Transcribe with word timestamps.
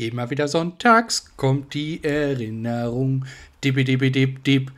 Immer 0.00 0.30
wieder 0.30 0.48
sonntags 0.48 1.30
kommt 1.36 1.74
die 1.74 2.02
Erinnerung. 2.02 3.26
Dippi, 3.62 3.84
dippi, 3.84 4.10
dip, 4.10 4.42
dip. 4.44 4.72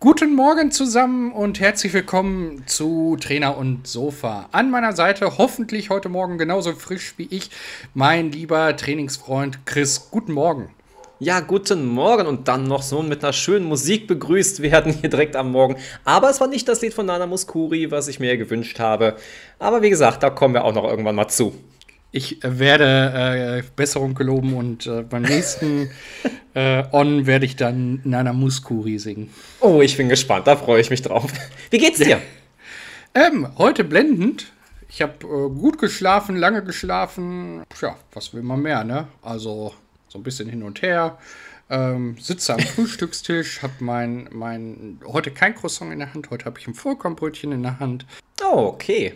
Guten 0.00 0.34
Morgen 0.34 0.70
zusammen 0.70 1.30
und 1.30 1.60
herzlich 1.60 1.92
willkommen 1.92 2.62
zu 2.64 3.18
Trainer 3.20 3.58
und 3.58 3.86
Sofa. 3.86 4.48
An 4.50 4.70
meiner 4.70 4.94
Seite 4.94 5.36
hoffentlich 5.36 5.90
heute 5.90 6.08
Morgen 6.08 6.38
genauso 6.38 6.72
frisch 6.72 7.12
wie 7.18 7.28
ich, 7.28 7.50
mein 7.92 8.32
lieber 8.32 8.74
Trainingsfreund 8.74 9.66
Chris. 9.66 10.08
Guten 10.10 10.32
Morgen. 10.32 10.70
Ja, 11.18 11.40
guten 11.40 11.86
Morgen 11.86 12.26
und 12.26 12.48
dann 12.48 12.66
noch 12.66 12.82
so 12.82 13.02
mit 13.02 13.22
einer 13.22 13.34
schönen 13.34 13.66
Musik 13.66 14.06
begrüßt 14.06 14.62
werden 14.62 14.94
hier 14.94 15.10
direkt 15.10 15.36
am 15.36 15.52
Morgen. 15.52 15.76
Aber 16.06 16.30
es 16.30 16.40
war 16.40 16.48
nicht 16.48 16.66
das 16.66 16.80
Lied 16.80 16.94
von 16.94 17.04
Nana 17.04 17.26
Muskuri, 17.26 17.90
was 17.90 18.08
ich 18.08 18.20
mir 18.20 18.38
gewünscht 18.38 18.78
habe. 18.78 19.16
Aber 19.58 19.82
wie 19.82 19.90
gesagt, 19.90 20.22
da 20.22 20.30
kommen 20.30 20.54
wir 20.54 20.64
auch 20.64 20.72
noch 20.72 20.88
irgendwann 20.88 21.16
mal 21.16 21.28
zu. 21.28 21.52
Ich 22.14 22.40
werde 22.42 23.62
äh, 23.64 23.70
Besserung 23.74 24.14
geloben 24.14 24.52
und 24.52 24.86
äh, 24.86 25.02
beim 25.02 25.22
nächsten 25.22 25.90
äh, 26.54 26.84
On 26.92 27.26
werde 27.26 27.46
ich 27.46 27.56
dann 27.56 28.02
Nana 28.04 28.34
Muskuri 28.34 28.98
singen. 28.98 29.30
Oh, 29.60 29.80
ich 29.80 29.96
bin 29.96 30.10
gespannt, 30.10 30.46
da 30.46 30.56
freue 30.56 30.82
ich 30.82 30.90
mich 30.90 31.00
drauf. 31.00 31.32
Wie 31.70 31.78
geht's 31.78 32.00
dir? 32.00 32.20
ähm, 33.14 33.48
heute 33.56 33.82
blendend. 33.82 34.52
Ich 34.90 35.00
habe 35.00 35.14
äh, 35.22 35.58
gut 35.58 35.78
geschlafen, 35.78 36.36
lange 36.36 36.62
geschlafen. 36.62 37.62
Tja, 37.70 37.96
was 38.12 38.34
will 38.34 38.42
man 38.42 38.60
mehr, 38.60 38.84
ne? 38.84 39.08
Also 39.22 39.72
so 40.08 40.18
ein 40.18 40.22
bisschen 40.22 40.50
hin 40.50 40.62
und 40.62 40.82
her. 40.82 41.16
Ähm, 41.70 42.18
sitze 42.20 42.52
am 42.52 42.60
Frühstückstisch, 42.74 43.62
habe 43.62 43.72
mein, 43.80 44.28
mein, 44.32 45.00
heute 45.06 45.30
kein 45.30 45.54
Croissant 45.54 45.90
in 45.90 46.00
der 46.00 46.12
Hand, 46.12 46.28
heute 46.28 46.44
habe 46.44 46.60
ich 46.60 46.68
ein 46.68 46.74
Vollkornbrötchen 46.74 47.52
in 47.52 47.62
der 47.62 47.80
Hand. 47.80 48.04
Oh, 48.44 48.66
okay. 48.66 49.14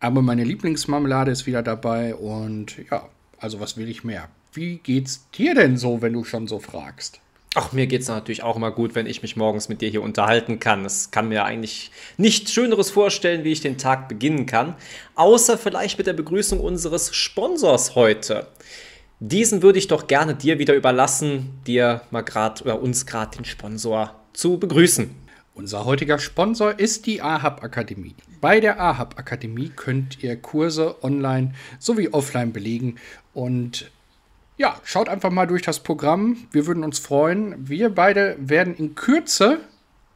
Aber 0.00 0.22
meine 0.22 0.44
Lieblingsmarmelade 0.44 1.32
ist 1.32 1.46
wieder 1.46 1.62
dabei 1.62 2.14
und 2.14 2.76
ja, 2.90 3.08
also 3.38 3.58
was 3.58 3.76
will 3.76 3.88
ich 3.88 4.04
mehr? 4.04 4.28
Wie 4.52 4.78
geht's 4.78 5.28
dir 5.32 5.54
denn 5.54 5.76
so, 5.76 6.02
wenn 6.02 6.12
du 6.12 6.24
schon 6.24 6.46
so 6.46 6.60
fragst? 6.60 7.20
Ach, 7.54 7.72
mir 7.72 7.86
geht 7.88 8.02
es 8.02 8.08
natürlich 8.08 8.44
auch 8.44 8.56
immer 8.56 8.70
gut, 8.70 8.94
wenn 8.94 9.06
ich 9.06 9.22
mich 9.22 9.34
morgens 9.34 9.68
mit 9.68 9.80
dir 9.80 9.88
hier 9.88 10.02
unterhalten 10.02 10.60
kann. 10.60 10.84
Es 10.84 11.10
kann 11.10 11.28
mir 11.28 11.44
eigentlich 11.44 11.90
nichts 12.16 12.52
Schöneres 12.52 12.90
vorstellen, 12.90 13.42
wie 13.42 13.52
ich 13.52 13.60
den 13.60 13.78
Tag 13.78 14.08
beginnen 14.08 14.46
kann. 14.46 14.76
Außer 15.16 15.58
vielleicht 15.58 15.98
mit 15.98 16.06
der 16.06 16.12
Begrüßung 16.12 16.60
unseres 16.60 17.14
Sponsors 17.14 17.96
heute. 17.96 18.46
Diesen 19.18 19.62
würde 19.62 19.80
ich 19.80 19.88
doch 19.88 20.06
gerne 20.06 20.36
dir 20.36 20.60
wieder 20.60 20.74
überlassen, 20.74 21.58
dir 21.66 22.02
mal 22.12 22.20
gerade 22.20 22.62
oder 22.62 22.80
uns 22.80 23.06
gerade 23.06 23.36
den 23.36 23.44
Sponsor 23.44 24.14
zu 24.32 24.58
begrüßen. 24.58 25.27
Unser 25.58 25.84
heutiger 25.84 26.20
Sponsor 26.20 26.78
ist 26.78 27.06
die 27.06 27.20
AHAB 27.20 27.64
Akademie. 27.64 28.14
Bei 28.40 28.60
der 28.60 28.78
AHAB 28.80 29.18
Akademie 29.18 29.70
könnt 29.74 30.22
ihr 30.22 30.36
Kurse 30.36 31.02
online 31.02 31.52
sowie 31.80 32.10
offline 32.10 32.52
belegen 32.52 32.94
und 33.34 33.90
ja, 34.56 34.80
schaut 34.84 35.08
einfach 35.08 35.32
mal 35.32 35.46
durch 35.46 35.62
das 35.62 35.80
Programm. 35.80 36.36
Wir 36.52 36.68
würden 36.68 36.84
uns 36.84 37.00
freuen. 37.00 37.68
Wir 37.68 37.92
beide 37.92 38.36
werden 38.38 38.76
in 38.76 38.94
Kürze 38.94 39.58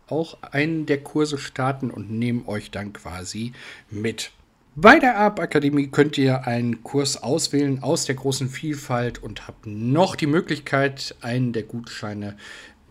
auch 0.06 0.36
einen 0.52 0.86
der 0.86 1.02
Kurse 1.02 1.38
starten 1.38 1.90
und 1.90 2.08
nehmen 2.08 2.44
euch 2.46 2.70
dann 2.70 2.92
quasi 2.92 3.52
mit. 3.90 4.30
Bei 4.76 4.98
der 4.98 5.18
AHAB 5.18 5.40
Akademie 5.40 5.88
könnt 5.88 6.16
ihr 6.16 6.46
einen 6.46 6.82
Kurs 6.82 7.22
auswählen 7.22 7.82
aus 7.82 8.06
der 8.06 8.14
großen 8.14 8.48
Vielfalt 8.48 9.22
und 9.22 9.46
habt 9.46 9.66
noch 9.66 10.16
die 10.16 10.26
Möglichkeit, 10.26 11.14
einen 11.20 11.52
der 11.52 11.64
Gutscheine 11.64 12.38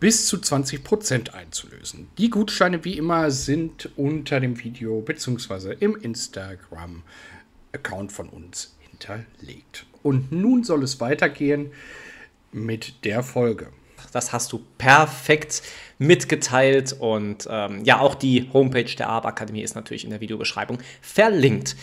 bis 0.02 0.26
zu 0.26 0.36
20% 0.38 1.32
einzulösen. 1.32 2.08
Die 2.18 2.28
Gutscheine 2.28 2.84
wie 2.84 2.98
immer 2.98 3.30
sind 3.30 3.88
unter 3.96 4.40
dem 4.40 4.58
Video 4.58 5.00
bzw. 5.00 5.76
im 5.78 5.94
Instagram-Account 5.94 8.10
von 8.10 8.28
uns 8.28 8.76
hinterlegt. 8.80 9.86
Und 10.02 10.32
nun 10.32 10.64
soll 10.64 10.82
es 10.82 10.98
weitergehen 10.98 11.70
mit 12.50 13.04
der 13.04 13.22
Folge. 13.22 13.68
Das 14.12 14.32
hast 14.32 14.52
du 14.52 14.64
perfekt 14.76 15.62
mitgeteilt 15.98 16.96
und 16.98 17.46
ähm, 17.48 17.84
ja, 17.84 18.00
auch 18.00 18.16
die 18.16 18.50
Homepage 18.52 18.82
der 18.82 19.08
ARB 19.08 19.26
Akademie 19.26 19.62
ist 19.62 19.76
natürlich 19.76 20.02
in 20.02 20.10
der 20.10 20.20
Videobeschreibung 20.20 20.80
verlinkt. 21.00 21.76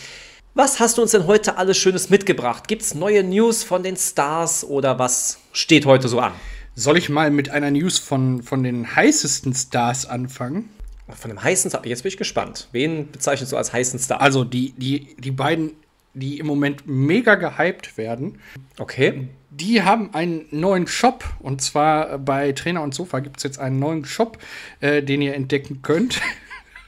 Was 0.52 0.78
hast 0.78 0.98
du 0.98 1.02
uns 1.02 1.12
denn 1.12 1.26
heute 1.26 1.56
alles 1.56 1.78
Schönes 1.78 2.10
mitgebracht? 2.10 2.68
Gibt 2.68 2.82
es 2.82 2.94
neue 2.94 3.24
News 3.24 3.62
von 3.62 3.82
den 3.82 3.96
Stars 3.96 4.62
oder 4.62 4.98
was 4.98 5.38
steht 5.54 5.86
heute 5.86 6.06
so 6.06 6.20
an? 6.20 6.34
Soll 6.80 6.96
ich 6.96 7.10
mal 7.10 7.30
mit 7.30 7.50
einer 7.50 7.70
News 7.70 7.98
von, 7.98 8.42
von 8.42 8.62
den 8.62 8.96
heißesten 8.96 9.52
Stars 9.52 10.06
anfangen? 10.06 10.70
Von 11.10 11.28
dem 11.28 11.42
heißen 11.42 11.70
Star? 11.70 11.84
Jetzt 11.84 12.04
bin 12.04 12.08
ich 12.08 12.16
gespannt. 12.16 12.68
Wen 12.72 13.12
bezeichnest 13.12 13.52
du 13.52 13.58
als 13.58 13.70
heißen 13.70 13.98
Star? 13.98 14.22
Also 14.22 14.44
die, 14.44 14.72
die, 14.78 15.14
die 15.18 15.30
beiden, 15.30 15.72
die 16.14 16.38
im 16.38 16.46
Moment 16.46 16.84
mega 16.86 17.34
gehypt 17.34 17.98
werden. 17.98 18.38
Okay. 18.78 19.28
Die 19.50 19.82
haben 19.82 20.14
einen 20.14 20.46
neuen 20.52 20.86
Shop. 20.86 21.22
Und 21.40 21.60
zwar 21.60 22.16
bei 22.16 22.52
Trainer 22.52 22.80
und 22.80 22.94
Sofa 22.94 23.18
gibt 23.18 23.36
es 23.36 23.42
jetzt 23.42 23.58
einen 23.58 23.78
neuen 23.78 24.06
Shop, 24.06 24.38
äh, 24.80 25.02
den 25.02 25.20
ihr 25.20 25.34
entdecken 25.34 25.82
könnt. 25.82 26.18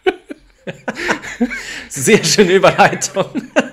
Sehr 1.91 2.25
schöne 2.25 2.55
Überleitung. 2.55 3.27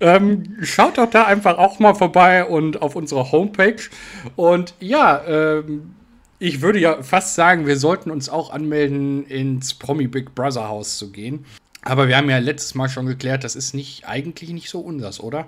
Ähm, 0.00 0.56
schaut 0.62 0.98
doch 0.98 1.10
da 1.10 1.24
einfach 1.24 1.58
auch 1.58 1.78
mal 1.78 1.94
vorbei 1.94 2.44
und 2.44 2.82
auf 2.82 2.94
unserer 2.94 3.32
Homepage. 3.32 3.82
Und 4.36 4.74
ja, 4.80 5.24
ähm, 5.26 5.94
ich 6.38 6.60
würde 6.60 6.78
ja 6.78 7.02
fast 7.02 7.34
sagen, 7.34 7.66
wir 7.66 7.76
sollten 7.76 8.10
uns 8.10 8.28
auch 8.28 8.50
anmelden, 8.50 9.26
ins 9.26 9.74
Promi 9.74 10.06
Big 10.06 10.34
Brother 10.34 10.68
Haus 10.68 10.98
zu 10.98 11.10
gehen. 11.10 11.44
Aber 11.82 12.06
wir 12.06 12.16
haben 12.16 12.30
ja 12.30 12.38
letztes 12.38 12.74
Mal 12.74 12.88
schon 12.88 13.06
geklärt, 13.06 13.44
das 13.44 13.56
ist 13.56 13.74
nicht 13.74 14.06
eigentlich 14.06 14.50
nicht 14.50 14.68
so 14.68 14.80
unseres, 14.80 15.20
oder? 15.20 15.46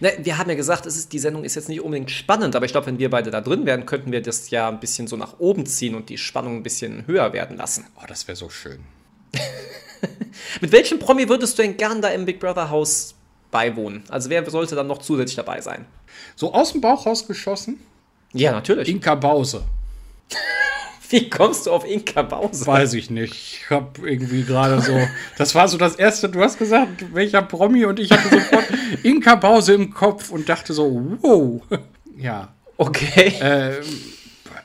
Ne, 0.00 0.12
wir 0.22 0.38
haben 0.38 0.50
ja 0.50 0.56
gesagt, 0.56 0.86
es 0.86 0.96
ist, 0.96 1.12
die 1.12 1.18
Sendung 1.18 1.44
ist 1.44 1.54
jetzt 1.54 1.68
nicht 1.68 1.80
unbedingt 1.80 2.10
spannend, 2.10 2.56
aber 2.56 2.66
ich 2.66 2.72
glaube, 2.72 2.86
wenn 2.86 2.98
wir 2.98 3.10
beide 3.10 3.30
da 3.30 3.40
drin 3.40 3.64
wären, 3.64 3.86
könnten 3.86 4.12
wir 4.12 4.22
das 4.22 4.50
ja 4.50 4.68
ein 4.68 4.80
bisschen 4.80 5.06
so 5.06 5.16
nach 5.16 5.38
oben 5.38 5.66
ziehen 5.66 5.94
und 5.94 6.08
die 6.08 6.18
Spannung 6.18 6.56
ein 6.56 6.62
bisschen 6.62 7.06
höher 7.06 7.32
werden 7.32 7.56
lassen. 7.56 7.86
Oh, 7.96 8.04
das 8.06 8.26
wäre 8.26 8.36
so 8.36 8.48
schön. 8.48 8.80
Mit 10.60 10.72
welchem 10.72 10.98
Promi 10.98 11.28
würdest 11.28 11.58
du 11.58 11.62
denn 11.62 11.76
gern 11.76 12.02
da 12.02 12.08
im 12.08 12.24
Big 12.24 12.40
Brother 12.40 12.70
Haus 12.70 13.14
beiwohnen? 13.50 14.02
Also 14.08 14.30
wer 14.30 14.48
sollte 14.50 14.74
dann 14.74 14.86
noch 14.86 14.98
zusätzlich 14.98 15.36
dabei 15.36 15.60
sein? 15.60 15.86
So 16.36 16.52
aus 16.52 16.72
dem 16.72 16.80
Bauch 16.80 17.06
rausgeschossen? 17.06 17.80
Ja, 18.32 18.52
natürlich. 18.52 18.88
Inka 18.88 19.14
Bause. 19.14 19.64
Wie 21.10 21.30
kommst 21.30 21.66
du 21.66 21.72
auf 21.72 21.88
Inka 21.88 22.22
Bause? 22.22 22.66
Weiß 22.66 22.92
ich 22.92 23.08
nicht. 23.08 23.32
Ich 23.32 23.70
hab 23.70 23.98
irgendwie 23.98 24.42
gerade 24.42 24.80
so. 24.82 24.98
Das 25.38 25.54
war 25.54 25.66
so 25.66 25.78
das 25.78 25.96
erste. 25.96 26.28
Du 26.28 26.42
hast 26.42 26.58
gesagt, 26.58 27.14
welcher 27.14 27.40
Promi 27.40 27.86
und 27.86 27.98
ich 27.98 28.10
hatte 28.10 28.28
sofort 28.28 28.66
Inka 29.02 29.36
Bause 29.36 29.72
im 29.72 29.94
Kopf 29.94 30.30
und 30.30 30.48
dachte 30.48 30.74
so, 30.74 31.16
wow. 31.22 31.62
Ja. 32.18 32.52
Okay. 32.76 33.32
Ähm, 33.40 33.84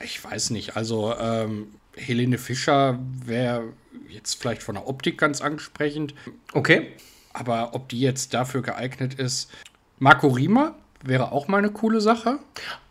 ich 0.03 0.21
weiß 0.21 0.50
nicht. 0.50 0.75
Also, 0.75 1.15
ähm, 1.17 1.67
Helene 1.95 2.38
Fischer 2.38 3.00
wäre 3.25 3.63
jetzt 4.09 4.35
vielleicht 4.35 4.63
von 4.63 4.75
der 4.75 4.88
Optik 4.88 5.17
ganz 5.17 5.39
ansprechend. 5.39 6.13
Okay. 6.51 6.91
Aber 7.33 7.73
ob 7.73 7.89
die 7.89 7.99
jetzt 7.99 8.33
dafür 8.33 8.61
geeignet 8.61 9.16
ist. 9.16 9.51
Marco 9.99 10.27
Rima 10.27 10.75
wäre 11.03 11.31
auch 11.31 11.47
mal 11.47 11.57
eine 11.57 11.71
coole 11.71 12.01
Sache. 12.01 12.39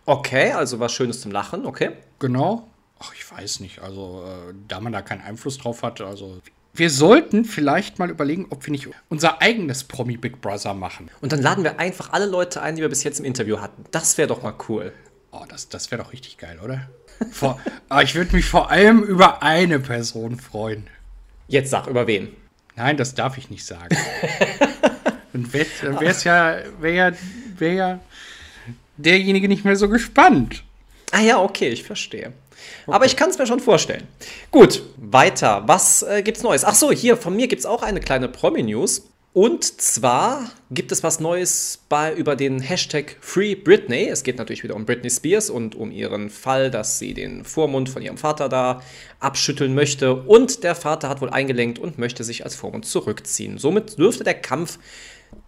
Okay, 0.04 0.53
also 0.53 0.80
was 0.80 0.92
Schönes 0.92 1.20
zum 1.20 1.30
Lachen, 1.30 1.64
okay. 1.64 1.92
Genau. 2.19 2.69
Ach, 2.98 3.12
ich 3.14 3.30
weiß 3.30 3.60
nicht. 3.60 3.80
Also, 3.80 4.25
äh, 4.26 4.54
da 4.69 4.80
man 4.80 4.92
da 4.92 5.03
keinen 5.03 5.22
Einfluss 5.22 5.58
drauf 5.58 5.82
hat, 5.82 6.00
also. 6.00 6.41
Wir 6.75 6.91
sollten 6.91 7.44
vielleicht 7.44 7.98
mal 7.98 8.10
überlegen, 8.10 8.47
ob 8.50 8.64
wir 8.66 8.72
nicht 8.72 8.88
unser 9.08 9.42
eigenes 9.42 9.84
Promi 9.84 10.16
Big 10.16 10.41
Brother 10.41 10.72
machen. 10.72 11.10
Und 11.20 11.32
dann 11.32 11.42
laden 11.42 11.64
wir 11.64 11.78
einfach 11.78 12.12
alle 12.12 12.26
Leute 12.26 12.62
ein, 12.62 12.76
die 12.76 12.82
wir 12.82 12.88
bis 12.88 13.04
jetzt 13.04 13.20
im 13.20 13.26
Interview 13.26 13.60
hatten. 13.60 13.84
Das 13.91 14.16
wäre 14.16 14.28
doch 14.28 14.42
mal 14.42 14.54
cool. 14.69 14.92
Oh, 15.32 15.44
das, 15.48 15.69
das 15.69 15.91
wäre 15.91 16.03
doch 16.03 16.12
richtig 16.12 16.38
geil, 16.38 16.59
oder? 16.62 16.88
vor, 17.30 17.60
aber 17.88 18.03
ich 18.04 18.14
würde 18.14 18.34
mich 18.34 18.47
vor 18.47 18.70
allem 18.70 19.03
über 19.03 19.42
eine 19.42 19.80
Person 19.80 20.38
freuen. 20.38 20.88
Jetzt 21.48 21.70
sag, 21.70 21.86
über 21.86 22.06
wen? 22.06 22.34
Nein, 22.77 22.97
das 22.97 23.15
darf 23.15 23.38
ich 23.38 23.50
nicht 23.50 23.65
sagen. 23.65 23.97
Dann 25.33 25.53
wäre 25.53 25.66
es 26.06 26.25
ja, 26.25 26.56
wär 26.81 26.93
ja, 26.93 27.12
wär 27.59 27.72
ja 27.72 28.00
derjenige 28.97 29.49
nicht 29.49 29.65
mehr 29.65 29.77
so 29.77 29.88
gespannt. 29.88 30.63
Ah 31.10 31.21
ja, 31.21 31.41
okay, 31.41 31.69
ich 31.69 31.83
verstehe. 31.83 32.33
Okay. 32.86 32.95
Aber 32.95 33.07
ich 33.07 33.16
kann 33.16 33.30
es 33.30 33.39
mir 33.39 33.47
schon 33.47 33.60
vorstellen. 33.60 34.07
Gut, 34.51 34.83
weiter. 34.97 35.63
Was 35.66 36.03
äh, 36.03 36.22
gibt's 36.22 36.42
Neues? 36.42 36.65
Ach 36.65 36.74
so, 36.74 36.92
hier 36.92 37.16
von 37.16 37.34
mir 37.34 37.48
gibt 37.48 37.60
es 37.60 37.66
auch 37.66 37.83
eine 37.83 38.01
kleine 38.01 38.28
Promi-News. 38.28 39.03
Und 39.34 39.64
zwar 39.64 40.50
gibt 40.70 40.92
es 40.92 41.02
was 41.02 41.18
Neues 41.18 41.82
bei, 41.88 42.12
über 42.12 42.36
den 42.36 42.60
Hashtag 42.60 43.16
Free 43.22 43.54
Britney. 43.54 44.08
Es 44.08 44.24
geht 44.24 44.36
natürlich 44.36 44.62
wieder 44.62 44.76
um 44.76 44.84
Britney 44.84 45.08
Spears 45.08 45.48
und 45.48 45.74
um 45.74 45.90
ihren 45.90 46.28
Fall, 46.28 46.70
dass 46.70 46.98
sie 46.98 47.14
den 47.14 47.46
Vormund 47.46 47.88
von 47.88 48.02
ihrem 48.02 48.18
Vater 48.18 48.50
da 48.50 48.82
abschütteln 49.20 49.74
möchte. 49.74 50.14
Und 50.14 50.64
der 50.64 50.74
Vater 50.74 51.08
hat 51.08 51.22
wohl 51.22 51.30
eingelenkt 51.30 51.78
und 51.78 51.96
möchte 51.98 52.24
sich 52.24 52.44
als 52.44 52.54
Vormund 52.54 52.84
zurückziehen. 52.84 53.56
Somit 53.56 53.98
dürfte 53.98 54.22
der 54.22 54.34
Kampf, 54.34 54.78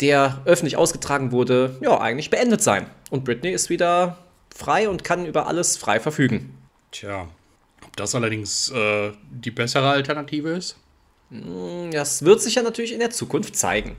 der 0.00 0.40
öffentlich 0.46 0.78
ausgetragen 0.78 1.30
wurde, 1.30 1.76
ja, 1.82 2.00
eigentlich 2.00 2.30
beendet 2.30 2.62
sein. 2.62 2.86
Und 3.10 3.26
Britney 3.26 3.50
ist 3.50 3.68
wieder 3.68 4.16
frei 4.54 4.88
und 4.88 5.04
kann 5.04 5.26
über 5.26 5.46
alles 5.46 5.76
frei 5.76 6.00
verfügen. 6.00 6.56
Tja, 6.90 7.28
ob 7.84 7.96
das 7.98 8.14
allerdings 8.14 8.70
äh, 8.70 9.12
die 9.30 9.50
bessere 9.50 9.90
Alternative 9.90 10.48
ist? 10.52 10.78
Hm, 11.42 11.90
das 11.90 12.24
wird 12.24 12.40
sich 12.40 12.54
ja 12.54 12.62
natürlich 12.62 12.92
in 12.92 13.00
der 13.00 13.10
Zukunft 13.10 13.56
zeigen. 13.56 13.96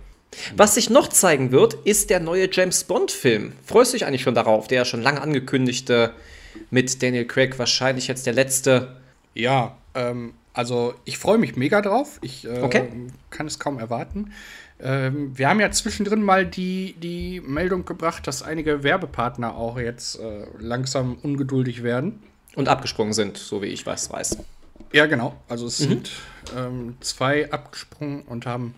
Was 0.56 0.76
sich 0.76 0.90
noch 0.90 1.08
zeigen 1.08 1.52
wird, 1.52 1.76
ist 1.86 2.10
der 2.10 2.20
neue 2.20 2.50
James 2.52 2.84
Bond-Film. 2.84 3.54
Freust 3.66 3.94
du 3.94 3.98
dich 3.98 4.06
eigentlich 4.06 4.22
schon 4.24 4.36
darauf? 4.36 4.68
Der 4.68 4.80
ja 4.80 4.86
schon 4.86 5.02
lange 5.02 5.22
angekündigte 5.22 6.12
mit 6.72 7.02
Daniel 7.02 7.26
Craig, 7.26 7.58
wahrscheinlich 7.58 8.08
jetzt 8.08 8.26
der 8.26 8.34
letzte. 8.34 8.98
Ja, 9.34 9.78
ähm, 9.94 10.34
also 10.54 10.94
ich 11.06 11.18
freue 11.18 11.38
mich 11.38 11.56
mega 11.56 11.82
drauf. 11.82 12.20
Ich 12.22 12.46
äh, 12.46 12.62
Okay. 12.62 12.90
kann 13.30 13.48
es 13.48 13.60
kaum 13.60 13.80
erwarten. 13.80 14.34
Ähm, 14.82 15.38
wir 15.38 15.48
haben 15.50 15.62
ja 15.62 15.72
zwischendrin 15.72 16.22
mal 16.22 16.46
die, 16.46 16.96
die 17.02 17.42
Meldung 17.42 17.86
gebracht, 17.86 18.28
dass 18.28 18.44
einige 18.44 18.84
Werbepartner 18.84 19.56
auch 19.56 19.80
jetzt 19.80 20.20
äh, 20.20 20.46
langsam 20.60 21.18
ungeduldig 21.24 21.82
werden. 21.84 22.22
Und 22.56 22.68
abgesprungen 22.70 23.14
sind, 23.14 23.38
so 23.38 23.62
wie 23.62 23.68
ich 23.68 23.86
was 23.86 24.10
weiß. 24.10 24.38
Ja, 24.94 25.06
genau. 25.06 25.36
Also 25.48 25.68
es 25.68 25.78
sind 25.78 26.12
ähm, 26.56 26.98
zwei 27.02 27.52
abgesprungen 27.52 28.22
und 28.24 28.46
haben 28.46 28.76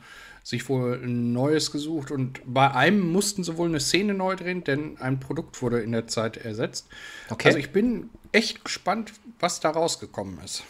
sich 0.47 0.69
wohl 0.69 1.01
ein 1.03 1.33
neues 1.33 1.71
gesucht. 1.71 2.09
Und 2.09 2.39
bei 2.45 2.71
einem 2.71 3.11
mussten 3.11 3.43
sie 3.43 3.57
wohl 3.57 3.67
eine 3.67 3.81
Szene 3.81 4.13
neu 4.13 4.35
drehen, 4.35 4.63
denn 4.63 4.97
ein 4.99 5.19
Produkt 5.19 5.61
wurde 5.61 5.81
in 5.81 5.91
der 5.91 6.07
Zeit 6.07 6.37
ersetzt. 6.37 6.87
Okay. 7.29 7.49
Also 7.49 7.59
ich 7.59 7.71
bin 7.71 8.09
echt 8.31 8.63
gespannt, 8.63 9.11
was 9.39 9.59
da 9.59 9.69
rausgekommen 9.69 10.39
ist. 10.43 10.63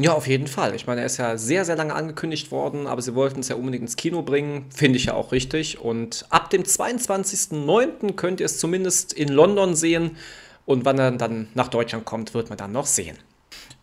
Ja, 0.00 0.12
auf 0.12 0.28
jeden 0.28 0.46
Fall. 0.46 0.74
Ich 0.76 0.86
meine, 0.86 1.00
er 1.00 1.06
ist 1.06 1.16
ja 1.16 1.36
sehr, 1.36 1.64
sehr 1.64 1.76
lange 1.76 1.92
angekündigt 1.92 2.52
worden, 2.52 2.86
aber 2.86 3.02
sie 3.02 3.14
wollten 3.14 3.40
es 3.40 3.48
ja 3.48 3.56
unbedingt 3.56 3.82
ins 3.82 3.96
Kino 3.96 4.22
bringen. 4.22 4.66
Finde 4.70 4.96
ich 4.96 5.06
ja 5.06 5.14
auch 5.14 5.32
richtig. 5.32 5.80
Und 5.80 6.24
ab 6.30 6.50
dem 6.50 6.62
22.09. 6.62 8.14
könnt 8.14 8.40
ihr 8.40 8.46
es 8.46 8.58
zumindest 8.58 9.12
in 9.12 9.28
London 9.28 9.74
sehen. 9.74 10.16
Und 10.64 10.84
wann 10.84 10.98
er 10.98 11.10
dann 11.10 11.48
nach 11.54 11.68
Deutschland 11.68 12.04
kommt, 12.04 12.32
wird 12.32 12.48
man 12.48 12.56
dann 12.56 12.72
noch 12.72 12.86
sehen. 12.86 13.18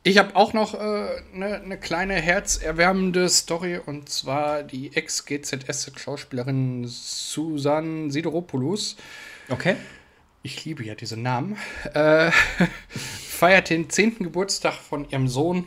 Ich 0.08 0.20
habe 0.20 0.36
auch 0.36 0.54
noch 0.54 0.76
eine 0.76 1.10
äh, 1.10 1.22
ne- 1.34 1.62
ne 1.66 1.80
kleine 1.80 2.14
herzerwärmende 2.14 3.28
Story 3.28 3.80
und 3.84 4.08
zwar 4.08 4.62
die 4.62 4.96
Ex-GZS-Schauspielerin 4.96 6.86
Susan 6.86 8.12
Sideropoulos. 8.12 8.98
Okay. 9.50 9.78
Ich 10.44 10.64
liebe 10.64 10.84
ja 10.86 10.94
diese 10.94 11.18
Namen. 11.18 11.58
Äh, 11.96 12.30
feiert 12.88 13.72
den 13.72 13.90
10. 13.90 14.20
Geburtstag 14.20 14.76
von 14.76 15.10
ihrem 15.10 15.28
Sohn. 15.28 15.66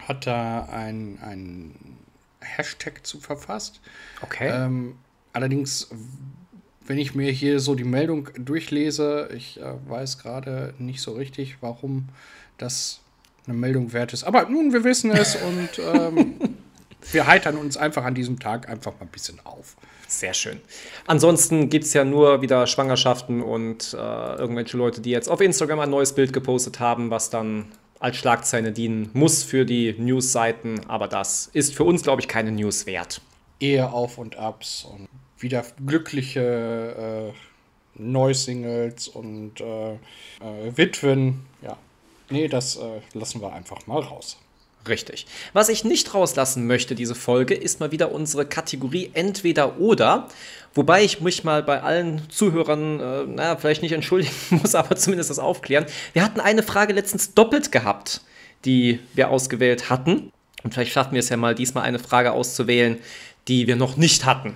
Hat 0.00 0.26
da 0.26 0.64
ein, 0.64 1.20
ein 1.22 1.76
Hashtag 2.40 3.06
zu 3.06 3.20
verfasst. 3.20 3.80
Okay. 4.20 4.50
Ähm, 4.52 4.96
allerdings, 5.32 5.90
wenn 6.84 6.98
ich 6.98 7.14
mir 7.14 7.30
hier 7.30 7.60
so 7.60 7.76
die 7.76 7.84
Meldung 7.84 8.30
durchlese, 8.34 9.28
ich 9.32 9.60
äh, 9.60 9.74
weiß 9.88 10.18
gerade 10.18 10.74
nicht 10.78 11.00
so 11.00 11.12
richtig, 11.12 11.58
warum 11.60 12.08
das 12.58 13.03
eine 13.46 13.56
Meldung 13.56 13.92
wert 13.92 14.12
ist. 14.12 14.24
Aber 14.24 14.48
nun, 14.48 14.72
wir 14.72 14.84
wissen 14.84 15.10
es 15.10 15.36
und 15.42 15.78
ähm, 15.78 16.34
wir 17.12 17.26
heitern 17.26 17.56
uns 17.56 17.76
einfach 17.76 18.04
an 18.04 18.14
diesem 18.14 18.38
Tag 18.38 18.68
einfach 18.68 18.92
mal 18.92 19.02
ein 19.02 19.08
bisschen 19.08 19.38
auf. 19.44 19.76
Sehr 20.08 20.34
schön. 20.34 20.60
Ansonsten 21.06 21.70
gibt 21.70 21.86
es 21.86 21.92
ja 21.92 22.04
nur 22.04 22.42
wieder 22.42 22.66
Schwangerschaften 22.66 23.42
und 23.42 23.94
äh, 23.94 23.96
irgendwelche 23.96 24.76
Leute, 24.76 25.00
die 25.00 25.10
jetzt 25.10 25.28
auf 25.28 25.40
Instagram 25.40 25.80
ein 25.80 25.90
neues 25.90 26.14
Bild 26.14 26.32
gepostet 26.32 26.78
haben, 26.78 27.10
was 27.10 27.30
dann 27.30 27.66
als 27.98 28.16
Schlagzeile 28.16 28.70
dienen 28.70 29.10
muss 29.12 29.42
für 29.42 29.64
die 29.64 29.94
News-Seiten. 29.98 30.88
Aber 30.88 31.08
das 31.08 31.48
ist 31.52 31.74
für 31.74 31.84
uns, 31.84 32.02
glaube 32.02 32.20
ich, 32.20 32.28
keine 32.28 32.52
News 32.52 32.86
wert. 32.86 33.20
Ehe 33.60 33.90
auf 33.90 34.18
und 34.18 34.36
abs 34.36 34.84
und 34.84 35.08
wieder 35.38 35.64
glückliche 35.84 37.32
äh, 37.32 38.00
Neusingles 38.00 39.08
und 39.08 39.60
äh, 39.60 39.92
äh, 39.92 39.96
Witwen. 40.76 41.46
Nee, 42.30 42.48
das 42.48 42.76
äh, 42.76 43.00
lassen 43.12 43.40
wir 43.40 43.52
einfach 43.52 43.86
mal 43.86 44.00
raus. 44.00 44.36
Richtig. 44.86 45.26
Was 45.54 45.68
ich 45.70 45.84
nicht 45.84 46.12
rauslassen 46.12 46.66
möchte, 46.66 46.94
diese 46.94 47.14
Folge, 47.14 47.54
ist 47.54 47.80
mal 47.80 47.90
wieder 47.90 48.12
unsere 48.12 48.44
Kategorie 48.44 49.10
Entweder 49.14 49.78
oder. 49.78 50.28
Wobei 50.74 51.04
ich 51.04 51.20
mich 51.20 51.42
mal 51.44 51.62
bei 51.62 51.82
allen 51.82 52.28
Zuhörern, 52.30 53.00
äh, 53.00 53.24
naja, 53.24 53.56
vielleicht 53.56 53.82
nicht 53.82 53.92
entschuldigen 53.92 54.34
muss, 54.50 54.74
aber 54.74 54.96
zumindest 54.96 55.30
das 55.30 55.38
aufklären. 55.38 55.86
Wir 56.12 56.22
hatten 56.22 56.40
eine 56.40 56.62
Frage 56.62 56.92
letztens 56.92 57.32
doppelt 57.34 57.72
gehabt, 57.72 58.20
die 58.64 59.00
wir 59.14 59.30
ausgewählt 59.30 59.88
hatten. 59.88 60.30
Und 60.62 60.74
vielleicht 60.74 60.92
schaffen 60.92 61.12
wir 61.12 61.20
es 61.20 61.28
ja 61.28 61.36
mal, 61.36 61.54
diesmal 61.54 61.84
eine 61.84 61.98
Frage 61.98 62.32
auszuwählen, 62.32 62.98
die 63.48 63.66
wir 63.66 63.76
noch 63.76 63.96
nicht 63.96 64.24
hatten. 64.24 64.54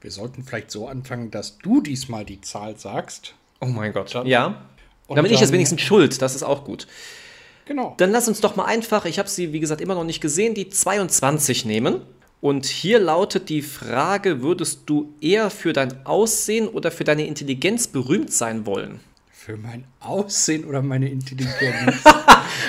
Wir 0.00 0.10
sollten 0.10 0.42
vielleicht 0.44 0.70
so 0.70 0.88
anfangen, 0.88 1.30
dass 1.30 1.56
du 1.58 1.80
diesmal 1.80 2.24
die 2.26 2.40
Zahl 2.42 2.76
sagst. 2.78 3.34
Oh 3.60 3.66
mein 3.66 3.92
Gott. 3.94 4.14
Dann- 4.14 4.26
ja. 4.26 4.62
Und 5.06 5.16
Dann 5.16 5.24
bin 5.24 5.32
ich 5.32 5.40
jetzt 5.40 5.52
wenigstens 5.52 5.82
schuld, 5.82 6.20
das 6.22 6.34
ist 6.34 6.42
auch 6.42 6.64
gut. 6.64 6.86
Genau. 7.66 7.94
Dann 7.96 8.10
lass 8.10 8.28
uns 8.28 8.40
doch 8.40 8.56
mal 8.56 8.64
einfach, 8.64 9.04
ich 9.04 9.18
habe 9.18 9.28
sie 9.28 9.52
wie 9.52 9.60
gesagt 9.60 9.80
immer 9.80 9.94
noch 9.94 10.04
nicht 10.04 10.20
gesehen, 10.20 10.54
die 10.54 10.68
22 10.68 11.64
nehmen. 11.64 12.02
Und 12.40 12.66
hier 12.66 12.98
lautet 12.98 13.48
die 13.48 13.62
Frage, 13.62 14.42
würdest 14.42 14.80
du 14.86 15.14
eher 15.22 15.48
für 15.48 15.72
dein 15.72 16.04
Aussehen 16.04 16.68
oder 16.68 16.90
für 16.90 17.04
deine 17.04 17.26
Intelligenz 17.26 17.86
berühmt 17.86 18.32
sein 18.32 18.66
wollen? 18.66 19.00
Für 19.32 19.56
mein 19.56 19.84
Aussehen 20.00 20.64
oder 20.64 20.82
meine 20.82 21.08
Intelligenz? 21.08 22.02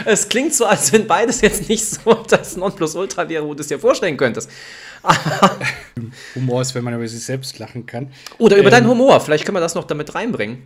Es 0.05 0.27
klingt 0.29 0.53
so, 0.53 0.65
als 0.65 0.91
wenn 0.93 1.05
beides 1.05 1.41
jetzt 1.41 1.69
nicht 1.69 1.85
so 1.85 2.13
das 2.29 2.55
Nonplusultra 2.57 3.27
wäre, 3.29 3.45
wo 3.45 3.53
du 3.53 3.61
es 3.61 3.67
dir 3.67 3.79
vorstellen 3.79 4.17
könntest. 4.17 4.49
Humor 6.35 6.61
ist, 6.61 6.73
wenn 6.73 6.83
man 6.83 6.93
über 6.95 7.07
sich 7.07 7.23
selbst 7.23 7.59
lachen 7.59 7.85
kann. 7.85 8.11
Oder 8.37 8.57
über 8.57 8.67
Ähm, 8.67 8.71
deinen 8.71 8.87
Humor, 8.87 9.19
vielleicht 9.19 9.45
können 9.45 9.57
wir 9.57 9.61
das 9.61 9.75
noch 9.75 9.83
damit 9.85 10.15
reinbringen. 10.15 10.63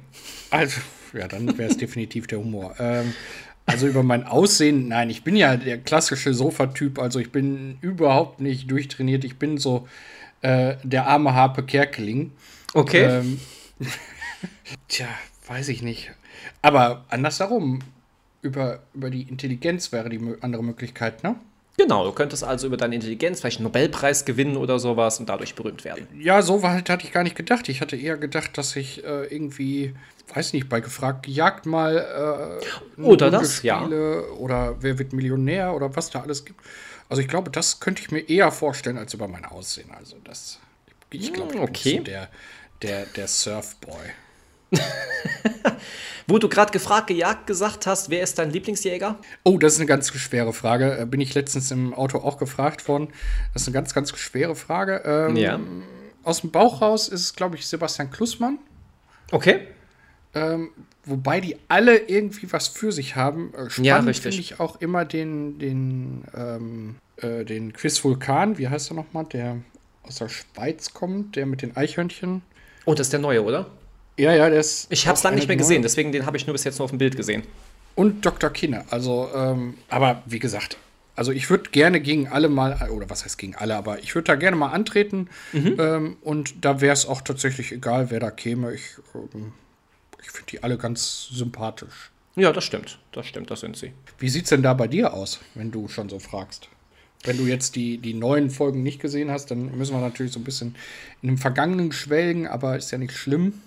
Also, 0.49 0.79
ja, 1.13 1.27
dann 1.27 1.57
wäre 1.57 1.69
es 1.69 1.77
definitiv 1.85 2.27
der 2.27 2.39
Humor. 2.39 2.75
Ähm, 2.79 3.13
also 3.65 3.87
über 3.87 4.01
mein 4.01 4.25
Aussehen, 4.25 4.87
nein, 4.87 5.09
ich 5.09 5.23
bin 5.23 5.35
ja 5.35 5.55
der 5.55 5.77
klassische 5.77 6.33
Sofatyp, 6.33 6.97
also 6.97 7.19
ich 7.19 7.31
bin 7.31 7.77
überhaupt 7.81 8.39
nicht 8.41 8.71
durchtrainiert. 8.71 9.23
Ich 9.23 9.37
bin 9.37 9.59
so 9.59 9.87
äh, 10.41 10.75
der 10.83 11.07
arme 11.07 11.35
Harpe 11.35 11.63
Kerkeling. 11.63 12.31
Okay. 12.73 13.03
Ähm, 13.03 13.39
tja, 14.87 15.07
weiß 15.47 15.69
ich 15.69 15.83
nicht. 15.83 16.11
Aber 16.61 17.05
andersherum, 17.09 17.79
über, 18.41 18.79
über 18.93 19.09
die 19.09 19.23
Intelligenz 19.23 19.91
wäre 19.91 20.09
die 20.09 20.19
andere 20.41 20.63
Möglichkeit, 20.63 21.23
ne? 21.23 21.35
Genau, 21.79 22.03
du 22.03 22.11
könntest 22.11 22.43
also 22.43 22.67
über 22.67 22.75
deine 22.75 22.95
Intelligenz 22.95 23.39
vielleicht 23.39 23.59
einen 23.59 23.63
Nobelpreis 23.63 24.25
gewinnen 24.25 24.57
oder 24.57 24.79
sowas 24.79 25.17
und 25.21 25.29
dadurch 25.29 25.55
berühmt 25.55 25.85
werden. 25.85 26.07
Ja, 26.19 26.41
so 26.41 26.61
weit 26.61 26.89
hatte 26.89 27.05
ich 27.05 27.13
gar 27.13 27.23
nicht 27.23 27.37
gedacht. 27.37 27.69
Ich 27.69 27.79
hatte 27.79 27.95
eher 27.95 28.17
gedacht, 28.17 28.57
dass 28.57 28.75
ich 28.75 29.01
äh, 29.05 29.27
irgendwie, 29.33 29.95
weiß 30.35 30.51
nicht, 30.51 30.67
bei 30.67 30.81
gefragt 30.81 31.25
gejagt 31.25 31.65
mal 31.65 32.59
äh, 32.99 33.01
Oder 33.01 33.31
das, 33.31 33.63
ja. 33.63 33.85
oder 33.85 34.75
wer 34.81 34.99
wird 34.99 35.13
Millionär 35.13 35.73
oder 35.73 35.95
was 35.95 36.09
da 36.09 36.19
alles 36.19 36.43
gibt. 36.43 36.59
Also 37.07 37.21
ich 37.21 37.29
glaube, 37.29 37.49
das 37.49 37.79
könnte 37.79 38.01
ich 38.01 38.11
mir 38.11 38.27
eher 38.27 38.51
vorstellen 38.51 38.97
als 38.97 39.13
über 39.13 39.29
mein 39.29 39.45
Aussehen. 39.45 39.89
Also 39.97 40.17
das, 40.25 40.59
ich 41.11 41.31
glaube, 41.31 41.53
ich 41.53 41.59
Hm, 41.59 41.63
okay. 41.63 41.93
bin 41.93 41.97
so 41.99 42.03
der, 42.03 42.29
der, 42.81 43.05
der 43.05 43.27
Surfboy. 43.29 43.95
Wo 46.27 46.37
du 46.37 46.47
gerade 46.47 46.71
gefragt, 46.71 47.07
gejagt 47.07 47.47
gesagt 47.47 47.87
hast, 47.87 48.09
wer 48.11 48.21
ist 48.21 48.37
dein 48.37 48.51
Lieblingsjäger? 48.51 49.17
Oh, 49.43 49.57
das 49.57 49.73
ist 49.73 49.79
eine 49.79 49.87
ganz 49.87 50.09
schwere 50.13 50.53
Frage. 50.53 50.99
Äh, 50.99 51.05
Bin 51.07 51.21
ich 51.21 51.33
letztens 51.33 51.71
im 51.71 51.93
Auto 51.93 52.19
auch 52.19 52.37
gefragt 52.37 52.87
worden. 52.87 53.07
Das 53.53 53.63
ist 53.63 53.67
eine 53.67 53.73
ganz, 53.73 53.93
ganz 53.95 54.15
schwere 54.15 54.55
Frage. 54.55 55.01
Ähm, 55.05 55.35
Ja. 55.35 55.59
Aus 56.23 56.41
dem 56.41 56.51
Bauch 56.51 56.81
raus 56.81 57.07
ist 57.07 57.21
es, 57.21 57.33
glaube 57.35 57.55
ich, 57.55 57.65
Sebastian 57.65 58.11
Klussmann. 58.11 58.59
Okay. 59.31 59.61
Ähm, 60.35 60.69
wobei 61.05 61.39
die 61.41 61.55
alle 61.67 61.97
irgendwie 61.97 62.51
was 62.51 62.67
für 62.67 62.91
sich 62.91 63.15
haben. 63.15 63.51
Äh, 63.55 63.63
Ja, 63.63 63.69
spannend 63.95 64.09
richtig. 64.09 64.23
finde 64.35 64.39
ich 64.41 64.59
auch 64.59 64.79
immer 64.81 65.05
den, 65.05 65.57
den, 65.57 66.25
ähm, 66.35 66.95
äh, 67.17 67.43
den 67.43 67.73
Quiz 67.73 68.03
Vulkan, 68.03 68.59
wie 68.59 68.67
heißt 68.67 68.91
er 68.91 68.95
nochmal, 68.95 69.25
der 69.25 69.57
aus 70.03 70.15
der 70.17 70.29
Schweiz 70.29 70.93
kommt, 70.93 71.35
der 71.35 71.47
mit 71.47 71.63
den 71.63 71.75
Eichhörnchen. 71.75 72.43
Oh, 72.85 72.93
das 72.93 73.07
ist 73.07 73.13
der 73.13 73.19
neue, 73.19 73.43
oder? 73.43 73.65
Ja, 74.19 74.33
ja, 74.33 74.49
der 74.49 74.59
ist. 74.59 74.87
Ich 74.91 75.07
habe 75.07 75.15
es 75.15 75.23
lange 75.23 75.37
nicht 75.37 75.47
mehr 75.47 75.55
gesehen, 75.55 75.75
neuen. 75.75 75.83
deswegen 75.83 76.11
den 76.11 76.25
habe 76.25 76.35
ich 76.35 76.45
nur 76.45 76.53
bis 76.53 76.65
jetzt 76.65 76.77
nur 76.77 76.83
auf 76.85 76.91
dem 76.91 76.99
Bild 76.99 77.15
gesehen. 77.15 77.43
Und 77.95 78.25
Dr. 78.25 78.49
Kinne. 78.49 78.83
Also, 78.89 79.29
ähm, 79.33 79.75
aber 79.87 80.23
wie 80.25 80.39
gesagt, 80.39 80.77
also 81.15 81.31
ich 81.31 81.49
würde 81.49 81.69
gerne 81.71 82.01
gegen 82.01 82.27
alle 82.27 82.49
mal, 82.49 82.89
oder 82.91 83.09
was 83.09 83.23
heißt 83.23 83.37
gegen 83.37 83.55
alle, 83.55 83.75
aber 83.75 83.99
ich 83.99 84.15
würde 84.15 84.27
da 84.27 84.35
gerne 84.35 84.57
mal 84.57 84.71
antreten. 84.71 85.29
Mhm. 85.53 85.75
Ähm, 85.79 86.17
und 86.21 86.65
da 86.65 86.81
wäre 86.81 86.93
es 86.93 87.05
auch 87.05 87.21
tatsächlich 87.21 87.71
egal, 87.71 88.09
wer 88.09 88.19
da 88.19 88.29
käme. 88.29 88.73
Ich, 88.73 88.97
ähm, 89.15 89.53
ich 90.21 90.31
finde 90.31 90.51
die 90.51 90.63
alle 90.63 90.77
ganz 90.77 91.29
sympathisch. 91.31 92.11
Ja, 92.35 92.51
das 92.51 92.63
stimmt. 92.63 92.99
Das 93.11 93.25
stimmt, 93.25 93.51
das 93.51 93.61
sind 93.61 93.75
sie. 93.75 93.91
Wie 94.17 94.29
sieht's 94.29 94.49
denn 94.49 94.63
da 94.63 94.73
bei 94.73 94.87
dir 94.87 95.13
aus, 95.13 95.39
wenn 95.55 95.71
du 95.71 95.87
schon 95.87 96.09
so 96.09 96.19
fragst? 96.19 96.69
Wenn 97.23 97.37
du 97.37 97.45
jetzt 97.45 97.75
die, 97.75 97.97
die 97.97 98.13
neuen 98.13 98.49
Folgen 98.49 98.81
nicht 98.81 99.01
gesehen 99.01 99.29
hast, 99.29 99.51
dann 99.51 99.77
müssen 99.77 99.93
wir 99.93 99.99
natürlich 99.99 100.31
so 100.31 100.39
ein 100.39 100.45
bisschen 100.45 100.75
in 101.21 101.27
dem 101.27 101.37
Vergangenen 101.37 101.91
schwelgen, 101.91 102.47
aber 102.47 102.77
ist 102.77 102.91
ja 102.91 102.97
nicht 102.97 103.13
schlimm. 103.13 103.61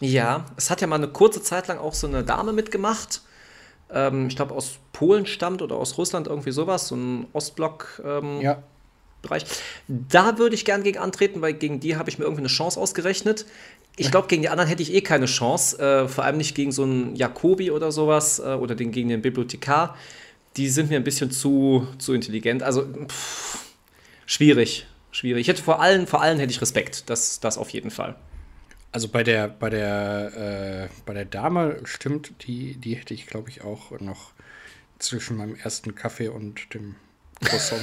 Ja, 0.00 0.44
es 0.56 0.70
hat 0.70 0.80
ja 0.80 0.86
mal 0.86 0.96
eine 0.96 1.08
kurze 1.08 1.42
Zeit 1.42 1.68
lang 1.68 1.78
auch 1.78 1.94
so 1.94 2.06
eine 2.06 2.22
Dame 2.22 2.52
mitgemacht. 2.52 3.22
Ähm, 3.90 4.28
ich 4.28 4.36
glaube, 4.36 4.54
aus 4.54 4.78
Polen 4.92 5.26
stammt 5.26 5.62
oder 5.62 5.76
aus 5.76 5.96
Russland, 5.96 6.26
irgendwie 6.26 6.52
sowas, 6.52 6.88
so 6.88 6.96
ein 6.96 7.26
Ostblock-Bereich. 7.32 8.42
Ja, 8.42 8.62
Da 9.88 10.38
würde 10.38 10.54
ich 10.54 10.64
gern 10.64 10.82
gegen 10.82 10.98
antreten, 10.98 11.40
weil 11.40 11.54
gegen 11.54 11.80
die 11.80 11.96
habe 11.96 12.10
ich 12.10 12.18
mir 12.18 12.24
irgendwie 12.24 12.42
eine 12.42 12.48
Chance 12.48 12.78
ausgerechnet. 12.78 13.46
Ich 13.98 14.10
glaube, 14.10 14.28
gegen 14.28 14.42
die 14.42 14.50
anderen 14.50 14.68
hätte 14.68 14.82
ich 14.82 14.92
eh 14.92 15.00
keine 15.00 15.24
Chance. 15.24 15.78
Äh, 15.78 16.08
vor 16.08 16.24
allem 16.24 16.36
nicht 16.36 16.54
gegen 16.54 16.70
so 16.70 16.82
einen 16.82 17.16
Jakobi 17.16 17.70
oder 17.70 17.90
sowas 17.92 18.38
äh, 18.38 18.54
oder 18.54 18.74
den, 18.74 18.92
gegen 18.92 19.08
den 19.08 19.22
Bibliothekar. 19.22 19.96
Die 20.58 20.68
sind 20.68 20.90
mir 20.90 20.96
ein 20.96 21.04
bisschen 21.04 21.30
zu, 21.30 21.86
zu 21.98 22.12
intelligent. 22.12 22.62
Also, 22.62 22.84
pff, 22.84 23.58
schwierig. 24.26 24.86
schwierig. 25.10 25.42
Ich 25.42 25.48
hätte 25.48 25.62
vor 25.62 25.80
allen, 25.80 26.06
vor 26.06 26.20
allen 26.20 26.38
hätte 26.38 26.50
ich 26.50 26.60
Respekt. 26.60 27.08
Das, 27.08 27.40
das 27.40 27.56
auf 27.56 27.70
jeden 27.70 27.90
Fall. 27.90 28.16
Also 28.96 29.08
bei 29.08 29.22
der, 29.22 29.48
bei 29.48 29.68
der, 29.68 30.88
äh, 30.88 30.94
bei 31.04 31.12
der 31.12 31.26
Dame 31.26 31.80
stimmt, 31.84 32.32
die, 32.46 32.76
die 32.76 32.94
hätte 32.94 33.12
ich, 33.12 33.26
glaube 33.26 33.50
ich, 33.50 33.62
auch 33.62 33.90
noch 34.00 34.32
zwischen 34.98 35.36
meinem 35.36 35.54
ersten 35.54 35.94
Kaffee 35.94 36.28
und 36.28 36.72
dem 36.72 36.94
Croissant 37.44 37.82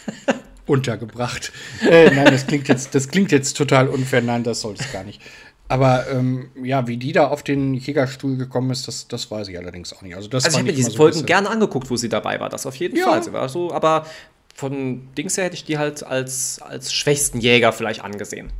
untergebracht. 0.66 1.50
Äh, 1.80 2.10
nein, 2.10 2.26
das 2.26 2.46
klingt, 2.46 2.68
jetzt, 2.68 2.94
das 2.94 3.08
klingt 3.08 3.32
jetzt 3.32 3.56
total 3.56 3.88
unfair. 3.88 4.20
Nein, 4.20 4.44
das 4.44 4.60
sollte 4.60 4.84
es 4.84 4.92
gar 4.92 5.02
nicht. 5.02 5.22
Aber 5.68 6.10
ähm, 6.10 6.50
ja, 6.62 6.86
wie 6.86 6.98
die 6.98 7.12
da 7.12 7.28
auf 7.28 7.42
den 7.42 7.72
Jägerstuhl 7.72 8.36
gekommen 8.36 8.70
ist, 8.70 8.86
das, 8.86 9.08
das 9.08 9.30
weiß 9.30 9.48
ich 9.48 9.56
allerdings 9.56 9.94
auch 9.94 10.02
nicht. 10.02 10.14
Also, 10.14 10.28
das 10.28 10.44
Also 10.44 10.56
ich 10.56 10.60
habe 10.60 10.72
mir 10.72 10.76
diese 10.76 10.90
so 10.90 10.98
Folgen 10.98 11.24
gerne 11.24 11.48
angeguckt, 11.48 11.88
wo 11.88 11.96
sie 11.96 12.10
dabei 12.10 12.38
war. 12.38 12.50
Das 12.50 12.66
auf 12.66 12.76
jeden 12.76 12.98
Ja. 12.98 13.06
Fall. 13.06 13.22
Sie 13.22 13.32
war 13.32 13.48
so, 13.48 13.72
aber 13.72 14.06
von 14.54 15.08
Dings 15.14 15.38
her 15.38 15.44
hätte 15.44 15.56
ich 15.56 15.64
die 15.64 15.78
halt 15.78 16.04
als, 16.04 16.60
als 16.60 16.92
schwächsten 16.92 17.40
Jäger 17.40 17.72
vielleicht 17.72 18.04
angesehen. 18.04 18.52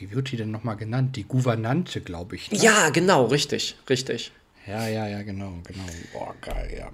Wie 0.00 0.10
wird 0.12 0.32
die 0.32 0.38
denn 0.38 0.50
nochmal 0.50 0.76
genannt? 0.76 1.16
Die 1.16 1.24
Gouvernante, 1.24 2.00
glaube 2.00 2.36
ich. 2.36 2.50
Ne? 2.50 2.58
Ja, 2.58 2.88
genau, 2.88 3.26
richtig, 3.26 3.76
richtig. 3.90 4.32
Ja, 4.66 4.88
ja, 4.88 5.06
ja, 5.06 5.22
genau, 5.22 5.52
genau. 5.64 5.84
Boah, 6.14 6.34
geil, 6.40 6.74
ja. 6.78 6.90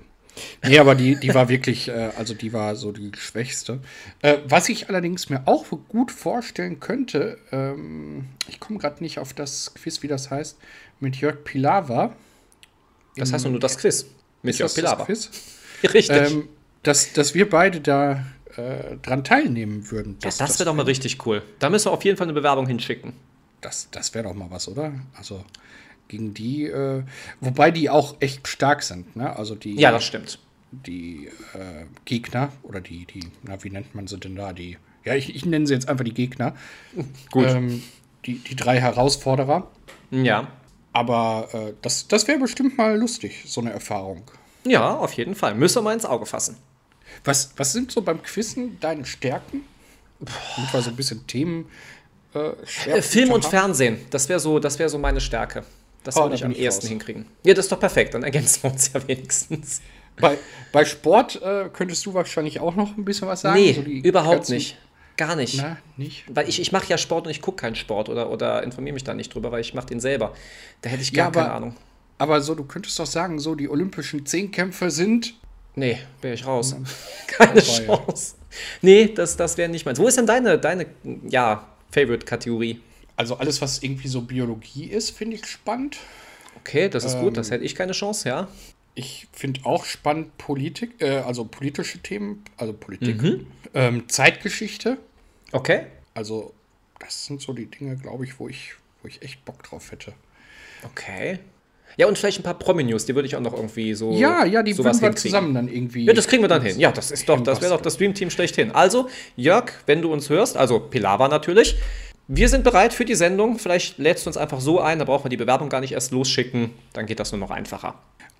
Nee, 0.65 0.79
aber 0.81 0.97
die, 0.97 1.15
die 1.17 1.33
war 1.33 1.49
wirklich, 1.49 1.89
äh, 1.89 2.11
also 2.17 2.35
die 2.35 2.53
war 2.53 2.75
so 2.75 2.91
die 2.91 3.13
schwächste. 3.17 3.81
Äh, 4.23 4.39
was 4.49 4.69
ich 4.69 4.89
allerdings 4.89 5.31
mir 5.31 5.47
auch 5.47 5.65
gut 5.89 6.11
vorstellen 6.11 6.81
könnte, 6.81 7.39
ähm, 7.53 8.27
ich 8.49 8.59
komme 8.59 8.81
gerade 8.81 9.03
nicht 9.03 9.19
auf 9.21 9.35
das 9.35 9.73
Quiz, 9.75 10.03
wie 10.03 10.09
das 10.09 10.31
heißt, 10.31 10.59
mit 10.99 11.17
Jörg 11.17 11.45
Pilawa. 11.45 12.15
Das 13.17 13.33
heißt 13.33 13.47
nur 13.47 13.61
das 13.61 13.79
Quiz. 13.79 14.07
Mit 14.43 14.59
Jörg 14.59 14.75
Pilawa. 14.75 15.05
Quiz? 15.05 15.31
Richtig. 15.83 16.11
Ähm, 16.11 16.49
dass, 16.83 17.13
dass 17.13 17.35
wir 17.35 17.49
beide 17.49 17.81
da 17.81 18.25
äh, 18.57 18.97
dran 19.03 19.25
teilnehmen 19.25 19.91
würden. 19.91 20.17
ja, 20.23 20.31
das 20.37 20.59
wäre 20.59 20.67
doch 20.71 20.75
mal 20.75 20.85
richtig 20.85 21.25
cool. 21.27 21.43
Da 21.59 21.71
müssen 21.71 21.87
wir 21.87 21.93
auf 21.93 22.05
jeden 22.05 22.17
Fall 22.17 22.27
eine 22.27 22.33
Bewerbung 22.35 22.67
hinschicken. 22.67 23.13
Das, 23.61 23.89
das 23.91 24.15
wäre 24.15 24.25
doch 24.25 24.35
mal 24.35 24.51
was, 24.51 24.69
oder? 24.69 24.93
Also 25.17 25.45
gegen 26.09 26.35
die, 26.35 26.65
äh, 26.67 27.03
wobei 27.41 27.71
die 27.71 27.91
auch 27.91 28.17
echt 28.21 28.47
stark 28.49 28.83
sind, 28.83 29.17
ne? 29.17 29.35
Also 29.37 29.55
die, 29.55 29.75
Ja, 29.77 29.91
das 29.91 30.05
stimmt. 30.05 30.39
die 30.71 31.27
äh, 31.55 31.87
Gegner 32.05 32.51
oder 32.63 32.81
die, 32.81 33.07
die, 33.07 33.21
na, 33.43 33.63
wie 33.65 33.71
nennt 33.71 33.95
man 33.95 34.07
sie 34.07 34.19
denn 34.19 34.37
da? 34.37 34.53
Die, 34.53 34.77
ja, 35.05 35.15
ich, 35.15 35.35
ich 35.35 35.45
nenne 35.47 35.67
sie 35.67 35.75
jetzt 35.75 35.89
einfach 35.89 36.05
die 36.05 36.15
Gegner. 36.15 36.55
Gut. 37.33 37.47
Ähm, 37.49 37.83
die, 38.25 38.39
die 38.39 38.57
drei 38.57 38.81
Herausforderer. 38.81 39.71
Ja. 40.11 40.49
Aber 40.93 41.49
äh, 41.53 41.73
das, 41.83 42.09
das 42.09 42.27
wäre 42.29 42.39
bestimmt 42.39 42.79
mal 42.79 42.97
lustig, 42.99 43.45
so 43.47 43.61
eine 43.61 43.71
Erfahrung. 43.73 44.23
Ja, 44.65 44.95
auf 44.97 45.13
jeden 45.13 45.35
Fall. 45.35 45.55
Müssen 45.55 45.77
wir 45.77 45.83
mal 45.83 45.93
ins 45.95 46.07
Auge 46.07 46.27
fassen. 46.27 46.57
Was, 47.25 47.51
was 47.57 47.73
sind 47.73 47.91
so 47.93 48.03
beim 48.03 48.23
Quizzen 48.23 48.79
deine 48.81 49.05
Stärken? 49.05 49.63
Damit 50.21 50.73
wir 50.73 50.83
so 50.83 50.91
ein 50.91 50.97
bisschen 50.97 51.27
Themen. 51.27 51.67
Äh, 52.35 52.51
Äh, 52.91 53.03
Film 53.03 53.31
und 53.33 53.45
haben. 53.45 53.51
Fernsehen, 53.51 53.99
das 54.11 54.29
wäre 54.29 54.41
so, 54.41 54.59
das 54.59 54.79
wär 54.79 54.89
so 54.89 54.99
meine 54.99 55.21
Stärke. 55.21 55.65
Das 56.05 56.17
Oh, 56.17 56.23
würde 56.23 56.37
ich 56.37 56.45
am 56.45 56.53
ehesten 56.53 56.83
raus. 56.87 56.89
hinkriegen. 56.91 57.27
Ja, 57.45 57.53
das 57.55 57.67
ist 57.67 57.73
doch 57.73 57.81
perfekt, 57.81 58.15
dann 58.15 58.23
ergänzen 58.23 58.63
wir 58.63 58.71
uns 58.73 58.91
ja 58.93 59.07
wenigstens. 59.09 59.81
Bei, 60.19 60.39
bei 60.73 60.85
Sport 60.85 61.43
äh, 61.43 61.69
könntest 61.73 62.07
du 62.07 62.15
wahrscheinlich 62.15 62.61
auch 62.61 62.75
noch 62.75 62.97
ein 62.97 63.05
bisschen 63.05 63.29
was 63.29 63.43
sagen. 63.43 63.61
nee, 63.61 63.73
So 63.75 63.83
die 63.83 64.01
überhaupt 64.01 64.49
nicht. 64.49 64.79
Gar 65.19 65.35
nicht. 65.37 65.57
Na, 65.59 65.79
nicht? 65.97 66.25
Weil 66.29 66.49
ich, 66.49 66.61
ich 66.61 66.73
mache 66.73 66.87
ja 66.89 66.97
Sport 66.99 67.27
und 67.27 67.31
ich 67.31 67.41
gucke 67.43 67.57
keinen 67.63 67.75
Sport 67.75 68.09
oder, 68.09 68.31
oder 68.31 68.63
informiere 68.63 68.95
mich 68.95 69.05
da 69.05 69.15
nicht 69.15 69.35
drüber, 69.35 69.51
weil 69.51 69.61
ich 69.63 69.75
mache 69.75 69.87
den 69.87 69.99
selber. 70.01 70.35
Da 70.83 70.91
hätte 70.91 71.03
ich 71.03 71.11
Ja, 71.11 71.25
gar 71.25 71.33
keine 71.33 71.47
aber- 71.47 71.55
Ahnung. 71.57 71.77
Aber 72.19 72.41
so, 72.41 72.55
du 72.55 72.65
könntest 72.65 72.99
doch 72.99 73.07
sagen, 73.07 73.39
so 73.39 73.55
die 73.55 73.69
olympischen 73.69 74.25
Zehnkämpfe 74.25 74.91
sind. 74.91 75.35
Nee, 75.77 75.99
wäre 76.23 76.35
ich 76.35 76.47
raus. 76.47 76.75
Keine 77.29 77.61
Vorbei, 77.61 77.85
ja. 77.87 77.97
Chance. 77.97 78.35
Nee, 78.83 79.13
das, 79.15 79.37
das 79.37 79.57
wäre 79.59 79.69
nicht 79.69 79.85
meins. 79.87 79.99
Wo 79.99 80.09
ist 80.09 80.17
denn 80.17 80.27
deine, 80.27 80.59
deine 80.59 80.87
ja, 81.29 81.69
Favorite-Kategorie? 81.91 82.81
Also 83.15 83.37
alles, 83.37 83.61
was 83.63 83.83
irgendwie 83.83 84.09
so 84.09 84.23
Biologie 84.23 84.87
ist, 84.87 85.11
finde 85.11 85.37
ich 85.37 85.47
spannend. 85.47 85.99
Okay, 86.57 86.89
das 86.89 87.05
ist 87.05 87.19
gut, 87.21 87.37
das 87.37 87.49
Ähm. 87.49 87.53
hätte 87.55 87.65
ich 87.65 87.75
keine 87.75 87.93
Chance, 87.93 88.29
ja. 88.29 88.49
Ich 88.95 89.29
finde 89.33 89.61
auch 89.65 89.85
spannend 89.85 90.39
Politik, 90.39 91.01
äh, 91.03 91.19
also 91.19 91.45
politische 91.45 91.99
Themen, 91.99 92.45
also 92.57 92.73
Politik. 92.73 93.23
Mhm. 93.23 93.47
Ähm, 93.75 94.09
Zeitgeschichte. 94.09 94.97
Okay. 95.53 95.87
Also, 96.15 96.55
das 96.99 97.27
sind 97.27 97.43
so 97.43 97.53
die 97.53 97.67
Dinge, 97.67 97.97
glaube 97.97 98.25
ich, 98.25 98.41
wo 98.41 98.49
ich, 98.49 98.73
wo 99.03 99.09
ich 99.09 99.21
echt 99.21 99.45
Bock 99.45 99.63
drauf 99.63 99.93
hätte. 99.93 100.15
Okay. 100.83 101.39
Ja, 101.97 102.07
und 102.07 102.19
vielleicht 102.19 102.41
ein 102.41 102.43
paar 102.43 102.59
Promi-News, 102.59 103.07
die 103.07 103.15
würde 103.15 103.27
ich 103.27 103.37
auch 103.37 103.41
noch 103.41 103.55
irgendwie 103.55 103.95
so. 103.95 104.13
Ja, 104.13 104.45
ja, 104.45 104.63
die 104.63 104.75
sowas 104.75 105.01
würden 105.01 105.15
wir 105.15 105.17
zusammen 105.17 105.55
dann 105.55 105.69
irgendwie. 105.69 106.05
Ja, 106.05 106.13
das 106.13 106.27
kriegen 106.29 106.43
wir 106.43 106.49
dann 106.49 106.63
hin. 106.63 106.79
Ja, 106.79 106.93
das 106.93 107.11
ist 107.11 107.27
doch, 107.29 107.41
das 107.41 107.63
wäre 107.63 107.73
doch 107.73 107.81
das 107.81 107.97
Dream-Team 107.97 108.31
schlechthin. 108.31 108.71
Also, 108.73 109.09
Jörg, 109.35 109.73
wenn 109.87 110.03
du 110.03 110.13
uns 110.13 110.29
hörst, 110.29 110.57
also 110.59 110.79
Pilava 110.79 111.29
natürlich, 111.29 111.77
wir 112.29 112.49
sind 112.49 112.65
bereit 112.65 112.93
für 112.93 113.05
die 113.05 113.15
Sendung. 113.15 113.59
Vielleicht 113.59 113.99
lädst 113.99 114.27
du 114.27 114.31
uns 114.31 114.37
einfach 114.37 114.61
so 114.61 114.81
ein, 114.81 114.99
da 114.99 115.05
braucht 115.05 115.25
man 115.25 115.31
die 115.31 115.37
Bewerbung 115.37 115.69
gar 115.69 115.81
nicht 115.81 115.93
erst 115.93 116.11
losschicken. 116.11 116.71
Dann 116.93 117.07
geht 117.07 117.21
das 117.21 117.33
nur 117.33 117.39
noch 117.39 117.51
einfacher. 117.51 117.95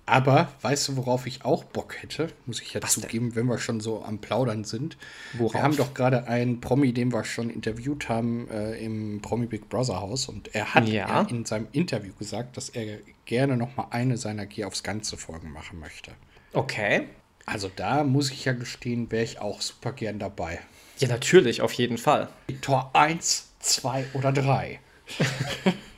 Aber 0.07 0.47
weißt 0.61 0.87
du, 0.87 0.95
worauf 0.97 1.27
ich 1.27 1.43
auch 1.45 1.65
Bock 1.65 2.01
hätte? 2.01 2.29
Muss 2.45 2.61
ich 2.61 2.73
ja 2.73 2.81
Was 2.81 2.95
denn? 2.95 3.03
zugeben, 3.03 3.35
wenn 3.35 3.45
wir 3.45 3.57
schon 3.59 3.81
so 3.81 4.03
am 4.03 4.19
Plaudern 4.19 4.63
sind. 4.63 4.97
Worauf? 5.33 5.53
Wir 5.53 5.61
haben 5.63 5.75
doch 5.75 5.93
gerade 5.93 6.27
einen 6.27 6.61
Promi, 6.61 6.93
den 6.93 7.11
wir 7.11 7.23
schon 7.25 7.49
interviewt 7.49 8.07
haben 8.07 8.49
äh, 8.49 8.77
im 8.77 9.21
Promi 9.21 9.47
Big 9.47 9.67
Brother 9.69 9.99
Haus. 9.99 10.29
Und 10.29 10.55
er 10.55 10.73
hat 10.73 10.87
Ja. 10.87 11.07
ja 11.07 11.21
in 11.29 11.43
seinem 11.45 11.67
Interview 11.73 12.13
gesagt, 12.17 12.55
dass 12.55 12.69
er 12.69 12.99
gerne 13.25 13.57
noch 13.57 13.75
mal 13.75 13.87
eine 13.91 14.15
seiner 14.17 14.45
Geh 14.45 14.63
aufs 14.63 14.81
Ganze 14.81 15.17
Folgen 15.17 15.51
machen 15.51 15.77
möchte. 15.79 16.11
Okay. 16.53 17.03
Also 17.45 17.69
da 17.75 18.03
muss 18.05 18.31
ich 18.31 18.45
ja 18.45 18.53
gestehen, 18.53 19.11
wäre 19.11 19.23
ich 19.25 19.39
auch 19.39 19.61
super 19.61 19.91
gern 19.91 20.19
dabei. 20.19 20.59
Ja, 20.99 21.09
natürlich, 21.09 21.61
auf 21.61 21.73
jeden 21.73 21.97
Fall. 21.97 22.29
Tor 22.61 22.91
1, 22.93 23.49
2 23.59 24.05
oder 24.13 24.31
3. 24.31 24.79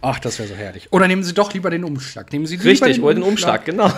Ach, 0.00 0.18
das 0.18 0.38
wäre 0.38 0.48
so 0.48 0.54
herrlich. 0.54 0.92
Oder 0.92 1.08
nehmen 1.08 1.22
Sie 1.24 1.34
doch 1.34 1.52
lieber 1.52 1.70
den 1.70 1.84
Umschlag. 1.84 2.32
Nehmen 2.32 2.46
Sie 2.46 2.56
lieber 2.56 2.86
Richtig, 2.86 3.02
oder 3.02 3.14
den 3.14 3.22
Umschlag, 3.22 3.64
genau. 3.64 3.86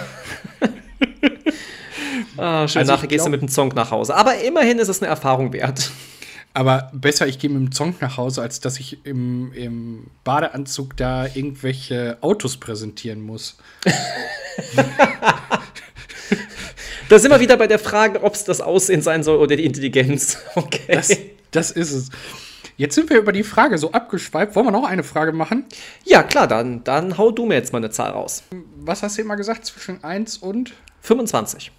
ah, 2.36 2.68
schön, 2.68 2.80
Also 2.80 2.92
nachher 2.92 3.06
gehst 3.08 3.26
du 3.26 3.30
mit 3.30 3.42
dem 3.42 3.48
Song 3.48 3.68
nach 3.74 3.90
Hause. 3.90 4.14
Aber 4.14 4.36
immerhin 4.38 4.78
ist 4.78 4.88
es 4.88 5.02
eine 5.02 5.08
Erfahrung 5.08 5.52
wert. 5.52 5.90
Aber 6.54 6.90
besser, 6.92 7.26
ich 7.26 7.38
gehe 7.38 7.50
mit 7.50 7.60
dem 7.60 7.72
Zong 7.72 7.94
nach 8.00 8.16
Hause, 8.16 8.42
als 8.42 8.60
dass 8.60 8.80
ich 8.80 9.04
im, 9.04 9.52
im 9.52 10.06
Badeanzug 10.24 10.96
da 10.96 11.26
irgendwelche 11.26 12.18
Autos 12.20 12.56
präsentieren 12.56 13.20
muss. 13.20 13.58
Da 17.08 17.18
sind 17.18 17.30
wir 17.30 17.40
wieder 17.40 17.56
bei 17.56 17.66
der 17.66 17.78
Frage, 17.78 18.22
ob 18.22 18.34
es 18.34 18.44
das 18.44 18.60
Aussehen 18.60 19.00
sein 19.00 19.22
soll 19.22 19.38
oder 19.38 19.56
die 19.56 19.64
Intelligenz. 19.64 20.38
Okay. 20.54 20.94
Das, 20.94 21.16
das 21.50 21.70
ist 21.70 21.92
es. 21.92 22.10
Jetzt 22.78 22.94
sind 22.94 23.10
wir 23.10 23.18
über 23.18 23.32
die 23.32 23.42
Frage 23.42 23.76
so 23.76 23.90
abgeschweift. 23.90 24.54
Wollen 24.54 24.66
wir 24.66 24.70
noch 24.70 24.84
eine 24.84 25.02
Frage 25.02 25.32
machen? 25.32 25.64
ja, 26.04 26.22
klar, 26.22 26.46
dann, 26.46 26.84
dann 26.84 27.18
hau 27.18 27.32
du 27.32 27.44
mir 27.44 27.54
jetzt 27.54 27.72
mal 27.72 27.78
eine 27.78 27.90
Zahl 27.90 28.12
raus. 28.12 28.44
Was 28.76 29.02
hast 29.02 29.18
du 29.18 29.22
immer 29.22 29.34
gesagt? 29.34 29.66
Zwischen 29.66 30.04
1 30.04 30.38
und. 30.38 30.74
25. 31.00 31.72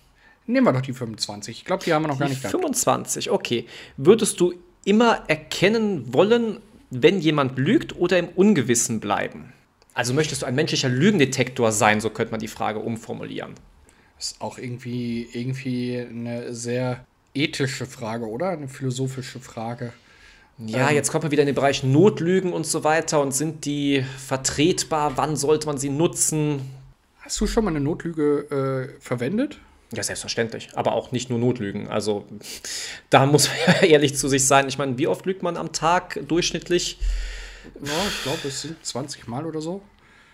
Nehmen 0.46 0.68
wir 0.68 0.74
doch 0.74 0.82
die 0.82 0.92
25. 0.92 1.60
Ich 1.60 1.66
glaube, 1.66 1.86
die 1.86 1.94
haben 1.94 2.04
wir 2.04 2.10
noch 2.10 2.20
gar 2.20 2.28
Die 2.28 2.34
nicht 2.34 2.42
gehabt. 2.42 2.52
25, 2.52 3.32
okay. 3.32 3.66
Würdest 3.96 4.42
du 4.42 4.54
immer 4.84 5.24
erkennen 5.30 6.14
wollen, 6.14 6.60
wenn 6.90 7.22
jemand 7.22 7.58
lügt 7.58 7.96
oder 7.96 8.20
im 8.20 8.28
Ungewissen 8.28 9.00
bleiben? 9.00 9.54
Also 9.94 10.14
möchtest 10.14 10.42
du 10.42 10.48
ein 10.48 10.56
menschlicher 10.56 10.90
Lügendetektor 10.90 11.72
sein, 11.72 12.02
so 12.02 12.10
könnte 12.10 12.32
man 12.32 12.42
die 12.42 12.50
Frage 12.50 12.80
umformulieren. 12.80 13.54
Ist 14.20 14.42
auch 14.42 14.58
irgendwie, 14.58 15.30
irgendwie 15.32 15.98
eine 15.98 16.54
sehr 16.54 17.06
ethische 17.34 17.86
Frage, 17.86 18.28
oder? 18.28 18.50
Eine 18.50 18.68
philosophische 18.68 19.40
Frage. 19.40 19.94
Ja, 20.66 20.92
jetzt 20.92 21.12
kommt 21.12 21.24
man 21.24 21.32
wieder 21.32 21.44
in 21.44 21.48
den 21.48 21.56
Bereich 21.56 21.84
Notlügen 21.84 22.52
und 22.52 22.66
so 22.66 22.84
weiter 22.84 23.22
und 23.22 23.34
sind 23.34 23.64
die 23.64 24.04
vertretbar? 24.18 25.16
Wann 25.16 25.38
sollte 25.38 25.68
man 25.68 25.78
sie 25.78 25.90
nutzen? 25.90 26.62
Hast 27.22 27.40
du 27.40 27.48
schon 27.48 27.64
mal 27.64 27.70
eine 27.70 27.80
Notlüge 27.80 28.92
äh, 28.98 29.02
verwendet? 29.02 29.60
Ja, 29.94 30.04
selbstverständlich. 30.04 30.70
Aber 30.76 30.92
auch 30.92 31.14
nicht 31.14 31.30
nur 31.30 31.40
Notlügen. 31.40 31.88
Also 31.88 32.26
da 33.10 33.26
muss 33.26 33.48
man 33.48 33.58
ja 33.82 33.88
ehrlich 33.88 34.18
zu 34.18 34.28
sich 34.28 34.46
sein. 34.46 34.68
Ich 34.68 34.78
meine, 34.78 34.98
wie 34.98 35.08
oft 35.08 35.26
lügt 35.26 35.44
man 35.44 35.56
am 35.56 35.72
Tag 35.72 36.20
durchschnittlich? 36.28 37.00
Ja, 37.82 37.92
ich 38.08 38.24
glaube, 38.24 38.48
es 38.48 38.62
sind 38.62 38.86
20 38.86 39.28
Mal 39.28 39.46
oder 39.46 39.62
so. 39.62 39.82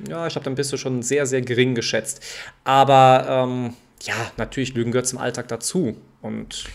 Ja, 0.08 0.26
ich 0.26 0.36
habe 0.36 0.44
dann 0.44 0.56
bist 0.56 0.74
du 0.74 0.78
schon 0.78 1.04
sehr, 1.04 1.26
sehr 1.28 1.42
gering 1.42 1.76
geschätzt. 1.76 2.22
Aber 2.64 3.26
ähm, 3.30 3.74
ja, 4.02 4.16
natürlich, 4.38 4.74
Lügen 4.74 4.92
gehört 4.92 5.08
zum 5.08 5.20
Alltag 5.20 5.48
dazu. 5.48 5.96
Und 6.22 6.66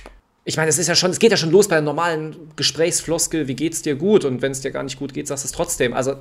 ich 0.45 0.57
meine, 0.57 0.71
es 0.71 0.79
ist 0.79 0.87
ja 0.87 0.95
schon, 0.95 1.11
es 1.11 1.19
geht 1.19 1.31
ja 1.31 1.37
schon 1.37 1.51
los 1.51 1.69
bei 1.69 1.77
der 1.77 1.83
normalen 1.83 2.35
Gesprächsfloskel, 2.57 3.47
wie 3.47 3.55
geht's 3.55 3.83
dir 3.83 3.95
gut? 3.95 4.25
Und 4.25 4.41
wenn 4.41 4.53
es 4.53 4.63
dir 4.63 4.71
gar 4.71 4.83
nicht 4.83 4.99
gut 4.99 5.13
geht, 5.13 5.29
sagst 5.29 5.45
du 5.45 5.47
es 5.47 5.53
trotzdem. 5.53 5.93
Also 5.93 6.17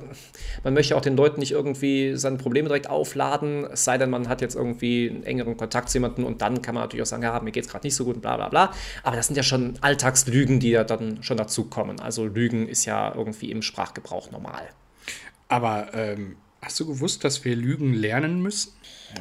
man 0.62 0.74
möchte 0.74 0.94
auch 0.94 1.00
den 1.00 1.16
Leuten 1.16 1.40
nicht 1.40 1.52
irgendwie 1.52 2.16
seine 2.16 2.36
Probleme 2.36 2.68
direkt 2.68 2.90
aufladen, 2.90 3.66
es 3.72 3.84
sei 3.84 3.96
denn, 3.96 4.10
man 4.10 4.28
hat 4.28 4.42
jetzt 4.42 4.56
irgendwie 4.56 5.08
einen 5.08 5.22
engeren 5.22 5.56
Kontakt 5.56 5.88
zu 5.88 5.96
jemandem 5.96 6.26
und 6.26 6.42
dann 6.42 6.60
kann 6.60 6.74
man 6.74 6.84
natürlich 6.84 7.02
auch 7.02 7.06
sagen, 7.06 7.22
ja, 7.22 7.40
mir 7.40 7.50
geht's 7.50 7.68
gerade 7.68 7.86
nicht 7.86 7.96
so 7.96 8.04
gut 8.04 8.16
und 8.16 8.20
bla 8.20 8.36
bla 8.36 8.48
bla. 8.50 8.72
Aber 9.02 9.16
das 9.16 9.26
sind 9.26 9.36
ja 9.36 9.42
schon 9.42 9.74
Alltagslügen, 9.80 10.60
die 10.60 10.70
ja 10.70 10.84
dann 10.84 11.22
schon 11.22 11.38
dazukommen. 11.38 11.98
Also 11.98 12.26
Lügen 12.26 12.68
ist 12.68 12.84
ja 12.84 13.14
irgendwie 13.14 13.50
im 13.50 13.62
Sprachgebrauch 13.62 14.30
normal. 14.30 14.68
Aber 15.48 15.94
ähm, 15.94 16.36
Hast 16.62 16.78
du 16.78 16.86
gewusst, 16.86 17.24
dass 17.24 17.44
wir 17.44 17.56
Lügen 17.56 17.94
lernen 17.94 18.42
müssen? 18.42 18.72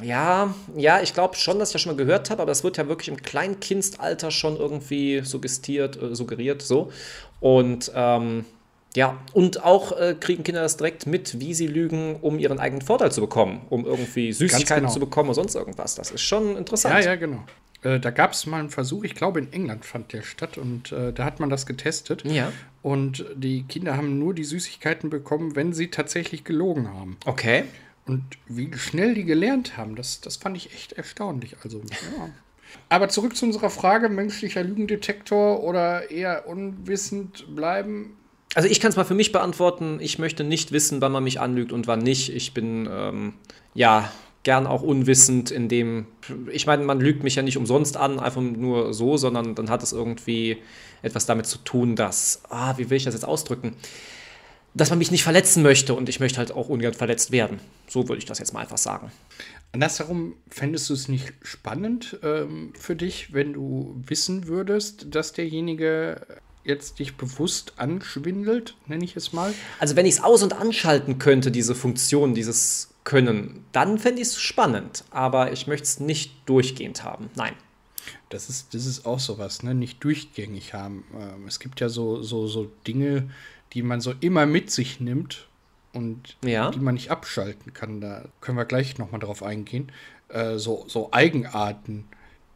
Ja, 0.04 0.54
ja, 0.76 1.02
ich 1.02 1.14
glaube 1.14 1.36
schon, 1.36 1.58
dass 1.58 1.70
ich 1.70 1.74
das 1.74 1.82
schon 1.82 1.94
mal 1.94 1.98
gehört 1.98 2.30
habe, 2.30 2.42
aber 2.42 2.52
das 2.52 2.64
wird 2.64 2.78
ja 2.78 2.88
wirklich 2.88 3.08
im 3.08 3.22
Kleinkindalter 3.22 4.30
schon 4.30 4.58
irgendwie 4.58 5.22
suggestiert, 5.24 6.02
äh, 6.02 6.16
suggeriert, 6.16 6.62
so. 6.62 6.92
Und 7.40 7.92
ähm, 7.96 8.46
ja, 8.96 9.18
und 9.34 9.64
auch 9.64 9.98
äh, 9.98 10.16
kriegen 10.20 10.44
Kinder 10.44 10.62
das 10.62 10.78
direkt 10.78 11.06
mit, 11.06 11.40
wie 11.40 11.54
sie 11.54 11.68
lügen, 11.68 12.18
um 12.22 12.40
ihren 12.40 12.60
eigenen 12.60 12.82
Vorteil 12.82 13.12
zu 13.12 13.22
bekommen, 13.22 13.62
um 13.70 13.86
irgendwie 13.86 14.34
Süßigkeiten 14.34 14.84
genau. 14.84 14.94
zu 14.94 15.00
bekommen 15.00 15.30
oder 15.30 15.36
sonst 15.36 15.56
irgendwas. 15.56 15.96
Das 15.96 16.12
ist 16.12 16.22
schon 16.22 16.58
interessant. 16.58 16.96
Ja, 16.96 17.12
ja, 17.12 17.16
genau. 17.16 17.44
Äh, 17.84 18.00
da 18.00 18.12
gab 18.12 18.34
es 18.34 18.46
mal 18.46 18.60
einen 18.60 18.70
Versuch, 18.70 19.04
ich 19.04 19.16
glaube 19.16 19.40
in 19.40 19.54
England 19.54 19.86
fand 19.86 20.12
der 20.14 20.22
statt 20.22 20.58
und 20.58 20.92
äh, 20.92 21.14
da 21.14 21.24
hat 21.24 21.40
man 21.40 21.50
das 21.50 21.66
getestet. 21.66 22.24
Ja. 22.26 22.52
Und 22.82 23.26
die 23.36 23.64
Kinder 23.64 23.96
haben 23.96 24.20
nur 24.20 24.34
die 24.34 24.44
Süßigkeiten 24.44 25.10
bekommen, 25.10 25.56
wenn 25.56 25.74
sie 25.74 25.90
tatsächlich 25.90 26.44
gelogen 26.44 26.90
haben. 26.90 27.18
Okay. 27.26 27.64
Und 28.06 28.24
wie 28.48 28.74
schnell 28.76 29.14
die 29.14 29.24
gelernt 29.24 29.78
haben, 29.78 29.96
das, 29.96 30.20
das 30.22 30.38
fand 30.38 30.58
ich 30.58 30.74
echt 30.74 30.94
erstaunlich. 30.94 31.56
Also, 31.64 31.80
ja. 31.80 32.30
Aber 32.90 33.10
zurück 33.10 33.36
zu 33.36 33.46
unserer 33.46 33.70
Frage: 33.70 34.10
menschlicher 34.10 34.64
Lügendetektor 34.64 35.64
oder 35.64 36.10
eher 36.10 36.48
unwissend 36.48 37.56
bleiben? 37.56 38.18
Also, 38.56 38.68
ich 38.68 38.80
kann 38.80 38.90
es 38.90 38.96
mal 38.96 39.06
für 39.06 39.14
mich 39.14 39.32
beantworten. 39.32 40.00
Ich 40.02 40.18
möchte 40.18 40.44
nicht 40.44 40.72
wissen, 40.72 41.02
wann 41.02 41.12
man 41.12 41.24
mich 41.24 41.40
anlügt 41.40 41.72
und 41.72 41.86
wann 41.86 42.00
nicht. 42.00 42.34
Ich 42.34 42.54
bin, 42.54 42.90
ähm, 42.92 43.34
ja, 43.76 44.12
gern 44.44 44.68
auch 44.68 44.82
unwissend, 44.82 45.52
in 45.52 45.68
dem, 45.68 46.08
ich 46.52 46.66
meine, 46.66 46.84
man 46.84 47.00
lügt 47.00 47.24
mich 47.24 47.36
ja 47.36 47.42
nicht 47.44 47.58
umsonst 47.58 47.98
an, 47.98 48.20
einfach 48.20 48.42
nur 48.42 48.94
so, 48.94 49.18
sondern 49.18 49.56
dann 49.56 49.70
hat 49.70 49.84
es 49.84 49.92
irgendwie 49.92 50.58
etwas 51.02 51.26
damit 51.26 51.46
zu 51.46 51.58
tun, 51.60 51.96
dass, 51.96 52.42
ah, 52.50 52.78
wie 52.78 52.90
will 52.90 52.98
ich 52.98 53.04
das 53.04 53.14
jetzt 53.14 53.26
ausdrücken? 53.26 53.76
Dass 54.74 54.90
man 54.90 55.00
mich 55.00 55.12
nicht 55.12 55.24
verletzen 55.24 55.64
möchte 55.64 55.94
und 55.94 56.08
ich 56.10 56.20
möchte 56.20 56.38
halt 56.38 56.52
auch 56.52 56.70
ungern 56.70 56.94
verletzt 56.94 57.32
werden. 57.32 57.60
So 57.88 58.08
würde 58.08 58.20
ich 58.20 58.26
das 58.26 58.40
jetzt 58.40 58.54
mal 58.54 58.62
einfach 58.62 58.78
sagen. 58.78 59.12
Andersherum, 59.72 60.36
fändest 60.48 60.90
du 60.90 60.94
es 60.94 61.08
nicht 61.08 61.34
spannend 61.42 62.18
ähm, 62.24 62.74
für 62.80 62.96
dich, 62.96 63.34
wenn 63.34 63.54
du 63.54 64.02
wissen 64.06 64.48
würdest, 64.48 65.08
dass 65.14 65.34
derjenige 65.34 66.22
jetzt 66.64 67.00
dich 67.00 67.18
bewusst 67.18 67.74
anschwindelt, 67.78 68.76
nenne 68.88 69.04
ich 69.04 69.16
es 69.16 69.34
mal? 69.34 69.54
Also 69.80 69.96
wenn 69.96 70.06
ich 70.06 70.16
es 70.16 70.24
aus- 70.24 70.44
und 70.44 70.54
anschalten 70.54 71.20
könnte, 71.20 71.52
diese 71.52 71.76
Funktion, 71.76 72.34
dieses 72.34 72.90
können, 73.10 73.66
dann 73.72 73.98
fände 73.98 74.22
ich 74.22 74.28
es 74.28 74.40
spannend. 74.40 75.04
Aber 75.10 75.52
ich 75.52 75.66
möchte 75.66 75.84
es 75.84 76.00
nicht 76.00 76.32
durchgehend 76.46 77.04
haben. 77.04 77.32
Nein. 77.36 77.54
Das 78.30 78.50
ist, 78.50 78.76
das 78.76 78.86
ist 78.86 79.08
auch 79.08 79.20
sowas, 79.20 79.64
ne? 79.64 79.74
Nicht 79.74 80.04
durchgängig 80.04 80.76
haben. 80.76 81.04
Ähm, 81.20 81.48
es 81.48 81.60
gibt 81.60 81.80
ja 81.80 81.90
so, 81.90 82.22
so, 82.22 82.46
so 82.46 82.72
Dinge, 82.86 83.32
die 83.74 83.82
man 83.82 84.00
so 84.00 84.14
immer 84.22 84.46
mit 84.46 84.70
sich 84.70 85.00
nimmt 85.00 85.48
und 85.92 86.38
ja. 86.46 86.70
die 86.70 86.80
man 86.80 86.94
nicht 86.94 87.10
abschalten 87.10 87.74
kann. 87.74 88.00
Da 88.00 88.26
können 88.42 88.60
wir 88.60 88.66
gleich 88.66 89.00
nochmal 89.00 89.20
drauf 89.20 89.42
eingehen. 89.42 89.92
Äh, 90.28 90.58
so, 90.58 90.86
so 90.88 91.10
Eigenarten, 91.12 92.06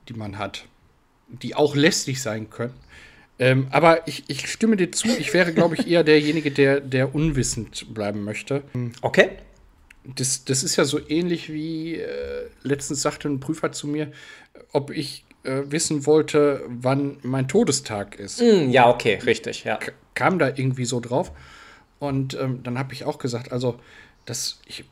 die 0.07 0.13
man 0.13 0.37
hat, 0.37 0.65
die 1.29 1.55
auch 1.55 1.75
lästig 1.75 2.21
sein 2.21 2.51
können. 2.51 2.75
Ähm, 3.39 3.65
aber 3.71 4.07
ich, 4.07 4.25
ich 4.27 4.47
stimme 4.51 4.77
dir 4.77 4.91
zu, 4.91 5.07
ich 5.07 5.33
wäre, 5.33 5.51
glaube 5.51 5.73
ich, 5.75 5.87
eher 5.87 6.03
derjenige, 6.03 6.51
der, 6.51 6.79
der 6.79 7.15
unwissend 7.15 7.91
bleiben 7.91 8.23
möchte. 8.23 8.61
Okay 9.01 9.31
das, 10.03 10.45
das 10.45 10.63
ist 10.63 10.75
ja 10.75 10.85
so 10.85 10.99
ähnlich 11.07 11.51
wie 11.51 11.95
äh, 11.95 12.47
letztens 12.61 13.01
sagte 13.01 13.27
ein 13.29 13.39
Prüfer 13.39 13.71
zu 13.71 13.87
mir, 13.87 14.11
ob 14.71 14.91
ich 14.91 15.25
äh, 15.43 15.63
wissen 15.65 16.05
wollte, 16.05 16.63
wann 16.67 17.17
mein 17.23 17.47
Todestag 17.47 18.19
ist. 18.19 18.41
Mm, 18.41 18.69
ja, 18.69 18.89
okay, 18.89 19.15
richtig, 19.25 19.63
ja. 19.63 19.77
K 19.77 19.91
kam 20.13 20.37
da 20.39 20.47
irgendwie 20.47 20.85
so 20.85 20.99
drauf. 20.99 21.31
Und 21.99 22.33
ähm, 22.35 22.61
dann 22.63 22.77
habe 22.77 22.93
ich 22.93 23.05
auch 23.05 23.17
gesagt, 23.17 23.51
also, 23.51 23.79
das, 24.25 24.59
ich 24.65 24.85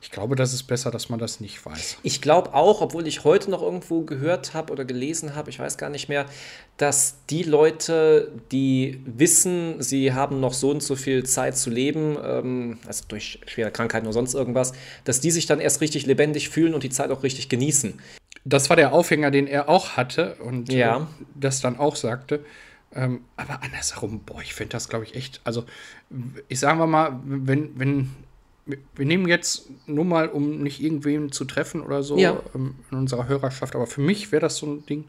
ich 0.00 0.10
glaube, 0.10 0.36
das 0.36 0.52
ist 0.52 0.64
besser, 0.64 0.90
dass 0.90 1.08
man 1.08 1.18
das 1.18 1.40
nicht 1.40 1.64
weiß. 1.64 1.98
Ich 2.02 2.20
glaube 2.20 2.54
auch, 2.54 2.80
obwohl 2.80 3.06
ich 3.06 3.24
heute 3.24 3.50
noch 3.50 3.62
irgendwo 3.62 4.02
gehört 4.02 4.54
habe 4.54 4.72
oder 4.72 4.84
gelesen 4.84 5.34
habe, 5.34 5.50
ich 5.50 5.58
weiß 5.58 5.78
gar 5.78 5.90
nicht 5.90 6.08
mehr, 6.08 6.26
dass 6.76 7.16
die 7.30 7.42
Leute, 7.42 8.32
die 8.52 9.00
wissen, 9.04 9.82
sie 9.82 10.12
haben 10.12 10.40
noch 10.40 10.52
so 10.52 10.70
und 10.70 10.82
so 10.82 10.94
viel 10.94 11.24
Zeit 11.24 11.56
zu 11.56 11.70
leben, 11.70 12.16
ähm, 12.22 12.78
also 12.86 13.04
durch 13.08 13.40
schwere 13.46 13.70
Krankheiten 13.70 14.06
oder 14.06 14.14
sonst 14.14 14.34
irgendwas, 14.34 14.72
dass 15.04 15.20
die 15.20 15.30
sich 15.30 15.46
dann 15.46 15.60
erst 15.60 15.80
richtig 15.80 16.06
lebendig 16.06 16.48
fühlen 16.48 16.74
und 16.74 16.82
die 16.82 16.90
Zeit 16.90 17.10
auch 17.10 17.22
richtig 17.22 17.48
genießen. 17.48 18.00
Das 18.44 18.70
war 18.70 18.76
der 18.76 18.92
Aufhänger, 18.92 19.30
den 19.30 19.46
er 19.46 19.68
auch 19.68 19.96
hatte 19.96 20.36
und 20.36 20.72
ja. 20.72 20.98
äh, 20.98 21.00
das 21.34 21.60
dann 21.60 21.78
auch 21.78 21.96
sagte. 21.96 22.44
Ähm, 22.94 23.20
aber 23.36 23.62
andersherum, 23.62 24.20
boah, 24.20 24.40
ich 24.40 24.54
finde 24.54 24.70
das, 24.70 24.88
glaube 24.88 25.04
ich, 25.04 25.14
echt. 25.14 25.40
Also, 25.44 25.64
ich 26.48 26.58
sage 26.58 26.86
mal, 26.86 27.20
wenn, 27.24 27.78
wenn 27.78 28.10
wir 28.94 29.06
nehmen 29.06 29.28
jetzt 29.28 29.68
nur 29.86 30.04
mal, 30.04 30.28
um 30.28 30.62
nicht 30.62 30.82
irgendwen 30.82 31.32
zu 31.32 31.44
treffen 31.44 31.80
oder 31.80 32.02
so 32.02 32.18
ja. 32.18 32.40
ähm, 32.54 32.74
in 32.90 32.98
unserer 32.98 33.28
Hörerschaft, 33.28 33.74
aber 33.74 33.86
für 33.86 34.00
mich 34.00 34.30
wäre 34.32 34.40
das 34.40 34.56
so 34.56 34.66
ein 34.66 34.86
Ding. 34.86 35.04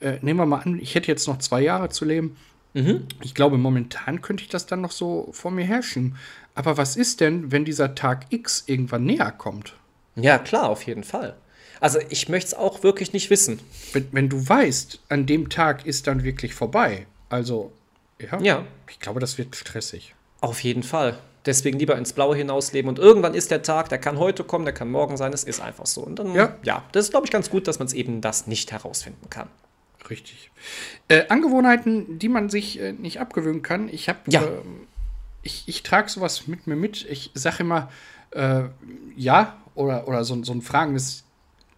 Äh, 0.00 0.18
nehmen 0.22 0.38
wir 0.38 0.46
mal 0.46 0.60
an, 0.60 0.78
ich 0.80 0.94
hätte 0.94 1.08
jetzt 1.08 1.26
noch 1.26 1.38
zwei 1.38 1.60
Jahre 1.60 1.88
zu 1.88 2.04
leben. 2.04 2.36
Mhm. 2.74 3.06
Ich 3.22 3.34
glaube, 3.34 3.58
momentan 3.58 4.20
könnte 4.20 4.42
ich 4.42 4.48
das 4.48 4.66
dann 4.66 4.80
noch 4.80 4.92
so 4.92 5.28
vor 5.32 5.50
mir 5.50 5.64
herrschen. 5.64 6.16
Aber 6.54 6.76
was 6.76 6.96
ist 6.96 7.20
denn, 7.20 7.50
wenn 7.52 7.64
dieser 7.64 7.94
Tag 7.94 8.26
X 8.30 8.64
irgendwann 8.66 9.04
näher 9.04 9.32
kommt? 9.32 9.74
Ja, 10.16 10.38
klar, 10.38 10.68
auf 10.68 10.82
jeden 10.82 11.04
Fall. 11.04 11.36
Also 11.80 12.00
ich 12.08 12.28
möchte 12.28 12.48
es 12.48 12.54
auch 12.54 12.82
wirklich 12.82 13.12
nicht 13.12 13.30
wissen. 13.30 13.60
Wenn, 13.92 14.08
wenn 14.12 14.28
du 14.28 14.48
weißt, 14.48 15.00
an 15.08 15.26
dem 15.26 15.48
Tag 15.48 15.86
ist 15.86 16.06
dann 16.06 16.24
wirklich 16.24 16.54
vorbei. 16.54 17.06
Also, 17.28 17.72
ja, 18.20 18.40
ja. 18.40 18.64
ich 18.90 18.98
glaube, 18.98 19.20
das 19.20 19.38
wird 19.38 19.54
stressig. 19.54 20.14
Auf 20.40 20.62
jeden 20.64 20.82
Fall. 20.82 21.18
Deswegen 21.48 21.78
lieber 21.78 21.96
ins 21.96 22.12
Blaue 22.12 22.36
hinausleben. 22.36 22.90
Und 22.90 22.98
irgendwann 22.98 23.32
ist 23.32 23.50
der 23.50 23.62
Tag, 23.62 23.88
der 23.88 23.96
kann 23.96 24.18
heute 24.18 24.44
kommen, 24.44 24.66
der 24.66 24.74
kann 24.74 24.90
morgen 24.90 25.16
sein, 25.16 25.32
es 25.32 25.44
ist 25.44 25.62
einfach 25.62 25.86
so. 25.86 26.02
Und 26.02 26.18
dann, 26.18 26.34
ja, 26.34 26.54
ja 26.62 26.84
das 26.92 27.06
ist, 27.06 27.10
glaube 27.10 27.24
ich, 27.24 27.30
ganz 27.30 27.48
gut, 27.48 27.66
dass 27.66 27.78
man 27.78 27.86
es 27.86 27.94
eben 27.94 28.20
das 28.20 28.46
nicht 28.46 28.70
herausfinden 28.70 29.30
kann. 29.30 29.48
Richtig. 30.10 30.50
Äh, 31.08 31.26
Angewohnheiten, 31.30 32.18
die 32.18 32.28
man 32.28 32.50
sich 32.50 32.78
äh, 32.78 32.92
nicht 32.92 33.18
abgewöhnen 33.18 33.62
kann. 33.62 33.88
Ich 33.88 34.10
habe, 34.10 34.18
ja. 34.28 34.42
äh, 34.42 34.60
ich, 35.42 35.64
ich 35.66 35.82
trage 35.82 36.10
sowas 36.10 36.48
mit 36.48 36.66
mir 36.66 36.76
mit. 36.76 37.06
Ich 37.08 37.30
sage 37.32 37.60
immer 37.60 37.90
äh, 38.32 38.64
ja 39.16 39.56
oder, 39.74 40.06
oder 40.06 40.24
so, 40.24 40.44
so 40.44 40.52
ein 40.52 40.60
fragendes 40.60 41.24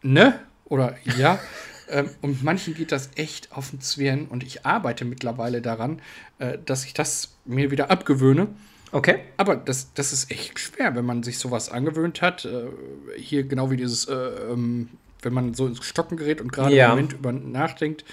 ne 0.02 0.40
oder 0.64 0.96
ja. 1.16 1.38
Ähm, 1.92 2.08
und 2.20 2.44
manchen 2.44 2.74
geht 2.74 2.92
das 2.92 3.10
echt 3.16 3.50
auf 3.50 3.70
den 3.70 3.80
Zwirn 3.80 4.26
und 4.26 4.44
ich 4.44 4.64
arbeite 4.64 5.04
mittlerweile 5.04 5.60
daran, 5.60 6.00
äh, 6.38 6.56
dass 6.64 6.84
ich 6.84 6.94
das 6.94 7.34
mir 7.44 7.72
wieder 7.72 7.90
abgewöhne. 7.90 8.46
Okay. 8.92 9.20
Aber 9.36 9.56
das, 9.56 9.92
das 9.94 10.12
ist 10.12 10.30
echt 10.30 10.58
schwer, 10.58 10.94
wenn 10.94 11.04
man 11.04 11.22
sich 11.22 11.38
sowas 11.38 11.70
angewöhnt 11.70 12.22
hat. 12.22 12.44
Äh, 12.44 12.68
hier 13.16 13.44
genau 13.44 13.70
wie 13.70 13.76
dieses, 13.76 14.06
äh, 14.08 14.14
ähm, 14.14 14.88
wenn 15.22 15.32
man 15.32 15.54
so 15.54 15.66
ins 15.66 15.84
Stocken 15.84 16.16
gerät 16.16 16.40
und 16.40 16.52
gerade 16.52 16.74
ja. 16.74 16.86
im 16.86 16.90
Moment 16.90 17.12
über 17.12 17.32
nachdenkt, 17.32 18.04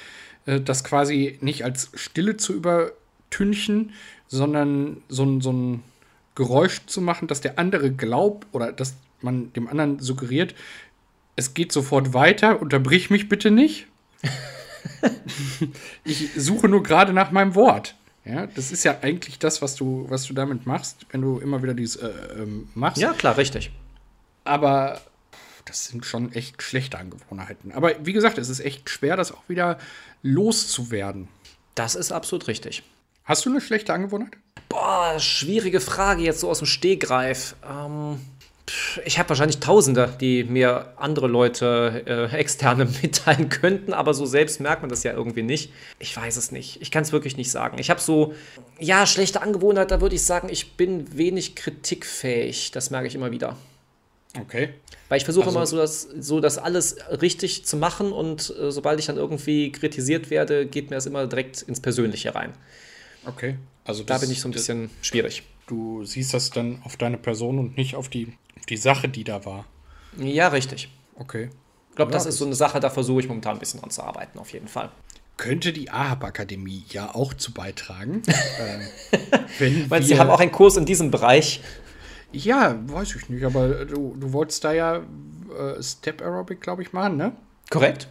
äh, 0.46 0.62
das 0.62 0.84
quasi 0.84 1.38
nicht 1.42 1.64
als 1.64 1.90
Stille 1.96 2.38
zu 2.38 2.54
übertünchen, 2.54 3.94
sondern 4.28 5.02
so, 5.10 5.26
ein 5.26 5.42
so 5.42 5.52
ein 5.52 5.84
Geräusch 6.36 6.86
zu 6.86 7.02
machen, 7.02 7.28
dass 7.28 7.42
der 7.42 7.58
andere 7.58 7.92
glaubt 7.92 8.48
oder 8.52 8.72
dass 8.72 8.96
man 9.22 9.52
dem 9.54 9.68
anderen 9.68 10.00
suggeriert, 10.00 10.54
es 11.36 11.54
geht 11.54 11.72
sofort 11.72 12.14
weiter, 12.14 12.62
unterbrich 12.62 13.10
mich 13.10 13.30
bitte 13.30 13.52
nicht. 13.52 13.88
ich 16.04 16.34
suche 16.36 16.68
nur 16.68 16.84
gerade 16.84 17.14
nach 17.14 17.32
meinem 17.32 17.56
Wort. 17.56 17.96
Ja, 18.28 18.48
das 18.48 18.72
ist 18.72 18.84
ja 18.84 18.98
eigentlich 19.02 19.40
das, 19.40 19.62
was 19.62 19.76
du, 19.76 20.06
was 20.10 20.26
du 20.26 20.34
damit 20.34 20.66
machst, 20.66 21.06
wenn 21.12 21.22
du 21.22 21.40
immer 21.40 21.64
wieder 21.64 21.74
dies 21.74 21.96
äh, 21.96 22.10
ähm, 22.38 22.68
machst. 22.76 23.02
Ja, 23.02 23.14
klar, 23.14 23.38
richtig. 23.38 23.72
Aber 24.44 25.02
das 25.66 25.86
sind 25.86 26.06
schon 26.06 26.32
echt 26.34 26.62
schlechte 26.62 26.98
Angewohnheiten. 26.98 27.72
Aber 27.72 27.94
wie 28.06 28.14
gesagt, 28.14 28.38
es 28.38 28.50
ist 28.50 28.60
echt 28.60 28.90
schwer, 28.90 29.16
das 29.16 29.32
auch 29.32 29.48
wieder 29.48 29.78
loszuwerden. 30.24 31.28
Das 31.76 31.96
ist 31.96 32.12
absolut 32.12 32.48
richtig. 32.48 32.84
Hast 33.24 33.46
du 33.46 33.50
eine 33.50 33.62
schlechte 33.62 33.94
Angewohnheit? 33.94 34.38
Boah, 34.70 35.20
schwierige 35.20 35.80
Frage 35.80 36.24
jetzt 36.24 36.40
so 36.40 36.50
aus 36.50 36.60
dem 36.60 36.68
Stehgreif. 36.68 37.56
Ähm 37.70 38.20
ich 39.06 39.18
habe 39.18 39.30
wahrscheinlich 39.30 39.60
Tausende, 39.60 40.14
die 40.20 40.44
mir 40.44 40.94
andere 40.98 41.28
Leute, 41.28 42.04
äh, 42.06 42.36
externe 42.36 42.86
mitteilen 43.02 43.50
könnten, 43.50 43.94
aber 43.94 44.14
so 44.14 44.26
selbst 44.26 44.60
merkt 44.60 44.82
man 44.82 44.90
das 44.90 45.04
ja 45.04 45.14
irgendwie 45.14 45.44
nicht. 45.44 45.72
Ich 46.00 46.16
weiß 46.16 46.38
es 46.38 46.52
nicht. 46.52 46.82
Ich 46.82 46.92
kann 46.92 47.04
es 47.04 47.12
wirklich 47.12 47.38
nicht 47.38 47.52
sagen. 47.52 47.78
Ich 47.80 47.90
habe 47.90 48.02
so, 48.02 48.34
ja, 48.80 49.06
schlechte 49.06 49.42
Angewohnheit, 49.42 49.92
da 49.92 50.02
würde 50.02 50.16
ich 50.16 50.24
sagen, 50.24 50.50
ich 50.50 50.74
bin 50.74 51.18
wenig 51.18 51.56
kritikfähig. 51.56 52.72
Das 52.72 52.90
merke 52.90 53.08
ich 53.08 53.16
immer 53.16 53.32
wieder. 53.32 53.56
Okay. 54.40 54.70
Weil 55.10 55.18
ich 55.18 55.24
versuche 55.24 55.46
also, 55.46 55.58
immer 55.58 55.66
so 55.66 55.78
das, 55.78 56.02
so 56.02 56.40
das 56.42 56.58
alles 56.58 56.98
richtig 57.22 57.66
zu 57.66 57.78
machen 57.78 58.12
und 58.12 58.54
äh, 58.60 58.72
sobald 58.72 59.00
ich 59.00 59.06
dann 59.06 59.18
irgendwie 59.18 59.72
kritisiert 59.72 60.30
werde, 60.30 60.66
geht 60.66 60.90
mir 60.90 60.98
das 60.98 61.06
immer 61.06 61.26
direkt 61.28 61.62
ins 61.62 61.80
Persönliche 61.80 62.36
rein. 62.36 62.54
Okay. 63.26 63.58
Also 63.86 64.04
da 64.04 64.18
bin 64.18 64.30
ich 64.30 64.42
so 64.42 64.50
ein 64.50 64.52
bisschen 64.52 64.90
schwierig. 65.02 65.44
Du 65.68 66.04
siehst 66.06 66.34
das 66.34 66.50
dann 66.50 66.82
auf 66.84 66.98
deine 66.98 67.18
Person 67.18 67.60
und 67.60 67.78
nicht 67.78 67.96
auf 67.96 68.10
die 68.10 68.34
die 68.70 68.78
Sache, 68.78 69.08
die 69.08 69.24
da 69.24 69.46
war. 69.46 69.66
Ja, 70.18 70.50
richtig. 70.50 70.90
Okay. 71.16 71.50
Ich 71.90 71.96
glaube, 71.96 72.12
ja, 72.12 72.18
das 72.18 72.26
ist 72.26 72.38
so 72.38 72.46
eine 72.46 72.56
Sache, 72.56 72.80
da 72.80 72.90
versuche 72.90 73.22
ich 73.22 73.28
momentan 73.28 73.56
ein 73.56 73.60
bisschen 73.60 73.80
dran 73.80 73.90
zu 73.90 74.04
arbeiten, 74.04 74.38
auf 74.40 74.52
jeden 74.54 74.68
Fall. 74.68 74.92
Könnte 75.38 75.72
die 75.72 75.90
AHAB-Akademie 75.90 76.84
ja 76.90 77.14
auch 77.14 77.34
zu 77.34 77.54
beitragen. 77.54 78.22
äh, 78.28 79.18
wenn 79.60 79.88
Meinst, 79.90 80.08
Sie 80.08 80.20
haben 80.20 80.30
auch 80.30 80.40
einen 80.40 80.52
Kurs 80.52 80.78
in 80.78 80.86
diesem 80.86 81.12
Bereich? 81.12 81.62
Ja, 82.32 82.78
weiß 82.88 83.16
ich 83.16 83.30
nicht, 83.30 83.44
aber 83.44 83.86
du, 83.86 84.16
du 84.20 84.34
wolltest 84.34 84.64
da 84.64 84.74
ja 84.74 84.98
äh, 84.98 85.82
Step 85.82 86.22
Aerobic, 86.22 86.62
glaube 86.62 86.82
ich, 86.82 86.94
machen, 86.94 87.18
ne? 87.18 87.36
Korrekt. 87.70 88.08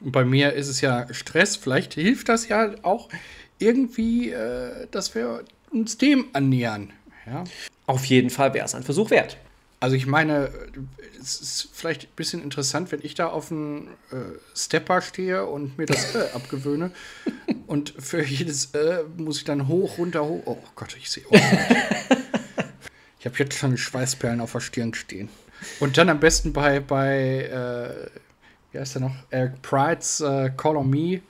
Und 0.00 0.12
bei 0.12 0.24
mir 0.24 0.52
ist 0.52 0.68
es 0.68 0.80
ja 0.80 1.12
Stress. 1.12 1.56
Vielleicht 1.56 1.94
hilft 1.94 2.28
das 2.28 2.48
ja 2.48 2.74
auch 2.82 3.08
irgendwie, 3.58 4.30
äh, 4.30 4.86
dass 4.90 5.14
wir 5.14 5.44
uns 5.70 5.98
dem 5.98 6.26
annähern. 6.32 6.92
Ja? 7.26 7.44
Auf 7.86 8.04
jeden 8.06 8.30
Fall 8.30 8.54
wäre 8.54 8.64
es 8.64 8.74
ein 8.74 8.82
Versuch 8.82 9.10
wert. 9.10 9.36
Also 9.78 9.94
ich 9.94 10.06
meine, 10.06 10.50
es 11.20 11.40
ist 11.40 11.68
vielleicht 11.72 12.04
ein 12.04 12.16
bisschen 12.16 12.42
interessant, 12.42 12.92
wenn 12.92 13.00
ich 13.02 13.14
da 13.14 13.26
auf 13.28 13.50
einen 13.50 13.88
äh, 14.10 14.38
Stepper 14.54 15.02
stehe 15.02 15.44
und 15.44 15.76
mir 15.76 15.86
das 15.86 16.14
äh, 16.14 16.28
abgewöhne. 16.34 16.90
Und 17.66 17.94
für 17.98 18.22
jedes 18.22 18.66
äh, 18.76 19.02
muss 19.16 19.38
ich 19.38 19.44
dann 19.44 19.66
hoch, 19.66 19.98
runter, 19.98 20.24
hoch. 20.24 20.42
Oh 20.44 20.58
Gott, 20.76 20.96
ich 20.96 21.10
sehe. 21.10 21.24
Oh 21.28 21.34
ich 23.18 23.26
habe 23.26 23.36
jetzt 23.38 23.58
schon 23.58 23.76
Schweißperlen 23.76 24.40
auf 24.40 24.52
der 24.52 24.60
Stirn 24.60 24.94
stehen. 24.94 25.28
Und 25.80 25.98
dann 25.98 26.08
am 26.08 26.20
besten 26.20 26.52
bei, 26.52 26.78
bei 26.78 27.42
äh, 27.42 28.08
wie 28.70 28.78
heißt 28.78 28.94
der 28.94 29.02
noch? 29.02 29.16
Eric 29.30 29.62
Pride's 29.62 30.20
äh, 30.20 30.50
Call 30.56 30.76
on 30.76 30.88
Me. 30.88 31.22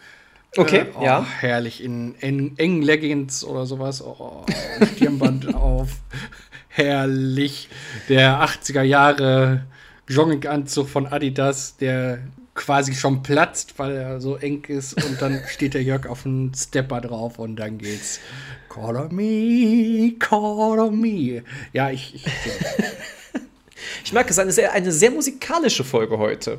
Okay, 0.57 0.79
äh, 0.79 0.87
oh, 0.99 1.03
ja. 1.03 1.27
Herrlich, 1.41 1.83
in, 1.83 2.15
in 2.17 2.59
engen 2.59 2.83
Leggings 2.83 3.45
oder 3.45 3.67
sowas. 3.67 4.03
Oh, 4.03 4.45
Stirnband 4.95 5.55
auf. 5.55 5.91
Herrlich. 6.69 7.69
Der 8.09 8.43
80er 8.43 8.83
Jahre 8.83 9.67
Jogginganzug 10.09 10.89
von 10.89 11.07
Adidas, 11.07 11.77
der 11.77 12.21
quasi 12.55 12.95
schon 12.95 13.23
platzt, 13.23 13.79
weil 13.79 13.93
er 13.93 14.21
so 14.21 14.37
eng 14.37 14.65
ist. 14.65 15.05
Und 15.05 15.21
dann 15.21 15.41
steht 15.49 15.75
der 15.75 15.83
Jörg 15.83 16.07
auf 16.07 16.23
dem 16.23 16.53
Stepper 16.55 17.01
drauf 17.01 17.39
und 17.39 17.57
dann 17.57 17.79
geht's. 17.79 18.21
Call 18.69 18.97
on 18.97 19.15
me, 19.15 20.15
call 20.19 20.79
on 20.79 21.01
me. 21.01 21.43
Ja, 21.73 21.91
ich. 21.91 22.15
ich 22.15 22.25
Ich 24.05 24.13
merke, 24.13 24.31
es 24.31 24.37
ist 24.37 24.41
eine 24.41 24.53
sehr, 24.53 24.73
eine 24.73 24.93
sehr 24.93 25.11
musikalische 25.11 25.85
Folge 25.85 26.19
heute. 26.19 26.59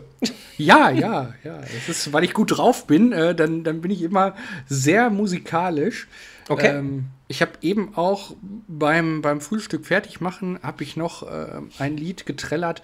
Ja, 0.57 0.89
ja, 0.89 1.33
ja. 1.43 1.59
Das 1.59 1.89
ist, 1.89 2.13
weil 2.13 2.23
ich 2.23 2.33
gut 2.33 2.57
drauf 2.57 2.87
bin, 2.87 3.11
äh, 3.11 3.35
dann, 3.35 3.63
dann 3.63 3.81
bin 3.81 3.91
ich 3.91 4.01
immer 4.01 4.35
sehr 4.67 5.09
musikalisch. 5.09 6.07
Okay. 6.49 6.77
Ähm, 6.77 7.05
ich 7.27 7.41
habe 7.41 7.51
eben 7.61 7.95
auch 7.95 8.35
beim, 8.67 9.21
beim 9.21 9.41
Frühstück 9.41 9.85
fertig 9.85 10.21
machen, 10.21 10.59
habe 10.63 10.83
ich 10.83 10.95
noch 10.95 11.23
äh, 11.23 11.61
ein 11.77 11.97
Lied 11.97 12.25
getrellert. 12.25 12.81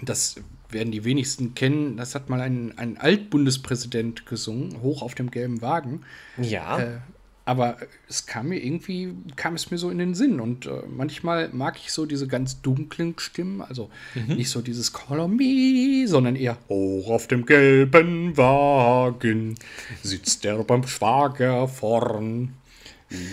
Das 0.00 0.36
werden 0.70 0.90
die 0.90 1.04
wenigsten 1.04 1.54
kennen. 1.54 1.96
Das 1.96 2.14
hat 2.14 2.30
mal 2.30 2.40
ein, 2.40 2.76
ein 2.78 2.96
Altbundespräsident 2.96 4.26
gesungen, 4.26 4.80
hoch 4.80 5.02
auf 5.02 5.14
dem 5.14 5.30
gelben 5.30 5.60
Wagen. 5.60 6.02
Ja. 6.38 6.78
Äh, 6.78 6.98
aber 7.44 7.76
es 8.08 8.26
kam 8.26 8.48
mir 8.48 8.58
irgendwie, 8.58 9.14
kam 9.34 9.54
es 9.54 9.70
mir 9.70 9.78
so 9.78 9.90
in 9.90 9.98
den 9.98 10.14
Sinn. 10.14 10.40
Und 10.40 10.66
äh, 10.66 10.82
manchmal 10.88 11.48
mag 11.52 11.76
ich 11.76 11.92
so 11.92 12.06
diese 12.06 12.28
ganz 12.28 12.62
dunklen 12.62 13.14
Stimmen, 13.18 13.62
also 13.62 13.90
nicht 14.28 14.50
so 14.50 14.62
dieses 14.62 14.92
Call 14.92 15.20
on 15.20 15.36
me, 15.36 16.06
sondern 16.06 16.36
eher 16.36 16.56
hoch 16.68 17.10
auf 17.10 17.26
dem 17.26 17.44
gelben 17.44 18.36
Wagen 18.36 19.56
sitzt 20.02 20.44
der 20.44 20.62
beim 20.64 20.86
Schwager 20.86 21.66
vorn. 21.68 22.54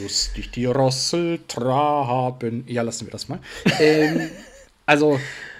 Lustig 0.01 0.51
die 0.51 0.65
Rossel 0.65 1.39
traben. 1.47 2.63
Ja, 2.67 2.81
lassen 2.81 3.07
wir 3.07 3.11
das 3.11 3.29
mal. 3.29 3.39
ähm, 3.79 4.29
also, 4.85 5.19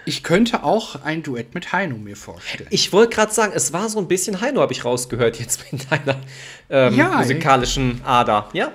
ich 0.10 0.24
könnte 0.24 0.63
auch 0.63 1.04
ein 1.04 1.22
Duett 1.22 1.54
mit 1.54 1.72
Heino 1.72 1.95
mir 1.95 2.15
vorstellen. 2.15 2.67
Ich 2.72 2.91
wollte 2.91 3.15
gerade 3.15 3.32
sagen, 3.32 3.54
es 3.56 3.74
war 3.74 3.89
so 3.89 4.00
ein 4.00 4.08
bisschen 4.08 4.41
Heino, 4.41 4.60
habe 4.60 4.74
ich 4.74 4.84
rausgehört 4.84 5.39
jetzt 5.39 5.63
in 5.72 5.80
deiner 5.88 6.19
ähm, 6.72 6.95
Ja, 6.95 7.17
musikalischen 7.17 8.02
Ader. 8.04 8.50
Ja. 8.54 8.72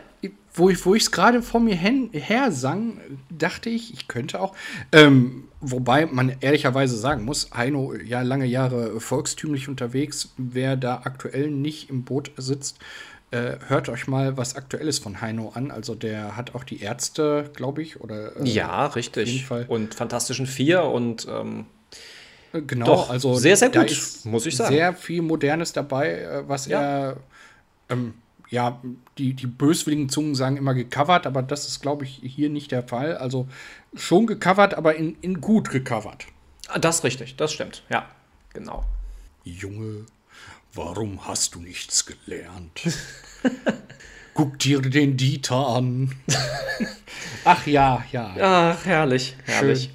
wo 0.54 0.70
ich 0.70 0.86
wo 0.86 0.94
ich 0.94 1.02
es 1.02 1.10
gerade 1.10 1.42
vor 1.42 1.58
mir 1.58 1.74
hen, 1.74 2.10
her 2.12 2.52
sang, 2.52 3.00
dachte 3.30 3.68
ich, 3.68 3.92
ich 3.92 4.06
könnte 4.06 4.40
auch. 4.40 4.54
Ähm, 4.92 5.48
wobei 5.60 6.06
man 6.06 6.36
ehrlicherweise 6.40 6.96
sagen 6.96 7.24
muss, 7.24 7.50
Heino 7.52 7.94
ja 7.94 8.22
lange 8.22 8.46
Jahre 8.46 9.00
volkstümlich 9.00 9.68
unterwegs. 9.68 10.32
Wer 10.36 10.76
da 10.76 11.02
aktuell 11.02 11.50
nicht 11.50 11.90
im 11.90 12.04
Boot 12.04 12.30
sitzt, 12.36 12.78
äh, 13.34 13.58
hört 13.68 13.88
euch 13.88 14.06
mal 14.06 14.36
was 14.36 14.56
Aktuelles 14.56 14.98
von 14.98 15.20
Heino 15.20 15.50
an. 15.54 15.70
Also 15.70 15.94
der 15.94 16.36
hat 16.36 16.54
auch 16.54 16.64
die 16.64 16.80
Ärzte, 16.80 17.50
glaube 17.54 17.82
ich, 17.82 18.00
oder 18.00 18.36
äh, 18.36 18.48
Ja, 18.48 18.86
richtig. 18.86 19.44
Und 19.68 19.94
Fantastischen 19.94 20.46
Vier 20.46 20.84
und 20.84 21.26
ähm, 21.28 21.66
Äh, 22.52 22.62
Genau, 22.62 22.86
Doch, 22.86 23.10
also 23.10 23.34
sehr, 23.34 23.56
sehr 23.56 23.70
gut, 23.70 23.90
muss 24.24 24.46
ich 24.46 24.56
sagen. 24.56 24.72
Sehr 24.74 24.94
viel 24.94 25.22
Modernes 25.22 25.72
dabei, 25.72 26.20
äh, 26.20 26.48
was 26.48 26.66
Ja. 26.66 26.80
er, 26.80 27.16
ähm, 27.88 28.14
ja, 28.50 28.80
die, 29.18 29.34
die 29.34 29.46
böswilligen 29.48 30.08
Zungen 30.08 30.36
sagen 30.36 30.56
immer 30.56 30.74
gecovert, 30.74 31.26
aber 31.26 31.42
das 31.42 31.66
ist, 31.66 31.80
glaube 31.82 32.04
ich, 32.04 32.20
hier 32.22 32.50
nicht 32.50 32.70
der 32.70 32.84
Fall. 32.84 33.16
Also 33.16 33.48
schon 33.96 34.26
gecovert, 34.28 34.74
aber 34.74 34.94
in, 34.94 35.16
in 35.22 35.40
gut 35.40 35.70
gecovert. 35.70 36.26
ah, 36.68 36.78
das 36.78 36.96
ist 36.98 37.04
richtig, 37.04 37.34
das 37.36 37.52
stimmt. 37.52 37.82
Ja, 37.90 38.08
genau. 38.52 38.84
Junge, 39.42 40.06
warum 40.74 41.26
hast 41.26 41.54
du 41.54 41.60
nichts 41.60 42.06
gelernt? 42.06 42.82
Guck 44.34 44.58
dir 44.58 44.80
den 44.80 45.16
Dieter 45.16 45.68
an. 45.68 46.12
Ach 47.44 47.66
ja, 47.66 48.04
ja. 48.10 48.34
Ach, 48.40 48.84
herrlich, 48.84 49.36
herrlich. 49.44 49.84
Schön. 49.84 49.90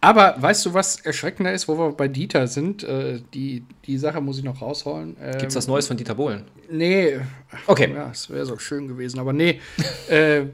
Aber 0.00 0.36
weißt 0.38 0.66
du, 0.66 0.74
was 0.74 1.00
erschreckender 1.00 1.52
ist, 1.52 1.68
wo 1.68 1.78
wir 1.78 1.92
bei 1.92 2.08
Dieter 2.08 2.46
sind? 2.46 2.82
Äh, 2.82 3.20
die, 3.34 3.64
die 3.86 3.98
Sache 3.98 4.20
muss 4.20 4.38
ich 4.38 4.44
noch 4.44 4.62
rausholen. 4.62 5.16
Ähm, 5.20 5.38
Gibt's 5.38 5.56
was 5.56 5.66
Neues 5.66 5.86
von 5.86 5.96
Dieter 5.96 6.14
Bohlen? 6.14 6.44
Nee. 6.70 7.20
Okay. 7.66 7.92
Ja, 7.92 8.10
es 8.10 8.30
wäre 8.30 8.46
so 8.46 8.58
schön 8.58 8.88
gewesen, 8.88 9.18
aber 9.18 9.32
nee. 9.32 9.60
äh, 10.08 10.46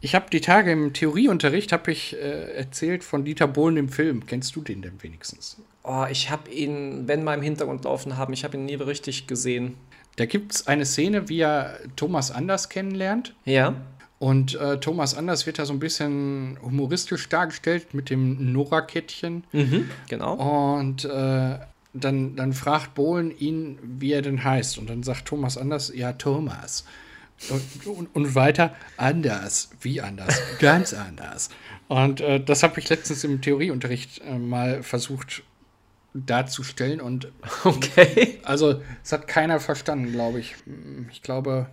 ich 0.00 0.14
habe 0.14 0.26
die 0.30 0.40
Tage 0.40 0.70
im 0.72 0.92
Theorieunterricht 0.92 1.72
habe 1.72 1.90
ich 1.90 2.14
äh, 2.14 2.52
erzählt 2.52 3.04
von 3.04 3.24
Dieter 3.24 3.48
Bohlen 3.48 3.76
im 3.76 3.88
Film. 3.88 4.26
Kennst 4.26 4.54
du 4.56 4.62
den 4.62 4.82
denn 4.82 5.02
wenigstens? 5.02 5.58
Oh, 5.88 6.04
ich 6.10 6.30
habe 6.30 6.50
ihn, 6.50 7.08
wenn 7.08 7.24
mal 7.24 7.32
im 7.34 7.40
Hintergrund 7.40 7.84
laufen 7.84 8.18
haben, 8.18 8.34
ich 8.34 8.44
habe 8.44 8.58
ihn 8.58 8.66
nie 8.66 8.74
richtig 8.74 9.26
gesehen. 9.26 9.76
Da 10.16 10.26
gibt 10.26 10.54
es 10.54 10.66
eine 10.66 10.84
Szene, 10.84 11.30
wie 11.30 11.40
er 11.40 11.78
Thomas 11.96 12.30
Anders 12.30 12.68
kennenlernt. 12.68 13.34
Ja. 13.46 13.74
Und 14.18 14.54
äh, 14.56 14.78
Thomas 14.80 15.16
Anders 15.16 15.46
wird 15.46 15.58
da 15.58 15.64
so 15.64 15.72
ein 15.72 15.78
bisschen 15.78 16.58
humoristisch 16.60 17.28
dargestellt 17.30 17.94
mit 17.94 18.10
dem 18.10 18.52
Nora-Kettchen. 18.52 19.44
Mhm, 19.52 19.88
genau. 20.08 20.34
Und 20.76 21.06
äh, 21.06 21.58
dann, 21.94 22.36
dann 22.36 22.52
fragt 22.52 22.94
Bohlen 22.94 23.30
ihn, 23.38 23.78
wie 23.82 24.12
er 24.12 24.20
denn 24.20 24.44
heißt. 24.44 24.76
Und 24.76 24.90
dann 24.90 25.02
sagt 25.02 25.26
Thomas 25.26 25.56
Anders, 25.56 25.90
ja, 25.94 26.12
Thomas. 26.12 26.84
Und, 27.48 27.86
und, 27.86 28.14
und 28.14 28.34
weiter, 28.34 28.74
anders. 28.96 29.70
Wie 29.80 30.00
anders? 30.00 30.38
Ganz 30.58 30.92
anders. 30.92 31.48
Und 31.86 32.20
äh, 32.20 32.44
das 32.44 32.62
habe 32.62 32.78
ich 32.80 32.88
letztens 32.88 33.24
im 33.24 33.40
Theorieunterricht 33.40 34.20
äh, 34.26 34.38
mal 34.38 34.82
versucht 34.82 35.44
darzustellen. 36.14 37.00
Und 37.00 37.30
Okay. 37.64 38.40
also, 38.44 38.80
es 39.04 39.12
hat 39.12 39.28
keiner 39.28 39.60
verstanden, 39.60 40.12
glaube 40.12 40.40
ich. 40.40 40.54
Ich 41.10 41.22
glaube, 41.22 41.68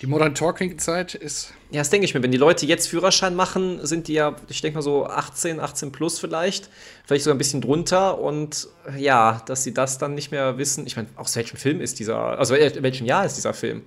die 0.00 0.06
Modern 0.06 0.34
Talking-Zeit 0.34 1.14
ist 1.14 1.52
Ja, 1.70 1.80
das 1.80 1.90
denke 1.90 2.04
ich 2.04 2.14
mir. 2.14 2.22
Wenn 2.22 2.30
die 2.30 2.38
Leute 2.38 2.66
jetzt 2.66 2.88
Führerschein 2.88 3.34
machen, 3.34 3.84
sind 3.84 4.06
die 4.06 4.14
ja, 4.14 4.36
ich 4.48 4.60
denke 4.60 4.76
mal 4.76 4.82
so 4.82 5.06
18, 5.06 5.58
18 5.58 5.90
plus 5.90 6.20
vielleicht, 6.20 6.70
vielleicht 7.04 7.24
sogar 7.24 7.34
ein 7.34 7.38
bisschen 7.38 7.60
drunter. 7.60 8.18
Und 8.20 8.68
ja, 8.96 9.42
dass 9.46 9.64
sie 9.64 9.74
das 9.74 9.98
dann 9.98 10.14
nicht 10.14 10.30
mehr 10.30 10.56
wissen. 10.56 10.86
Ich 10.86 10.96
meine, 10.96 11.08
aus 11.16 11.34
welchem 11.34 11.56
Film 11.56 11.80
ist 11.80 11.98
dieser, 11.98 12.38
also 12.38 12.54
in 12.54 12.82
welchem 12.82 13.06
Jahr 13.06 13.24
ist 13.24 13.36
dieser 13.36 13.54
Film? 13.54 13.82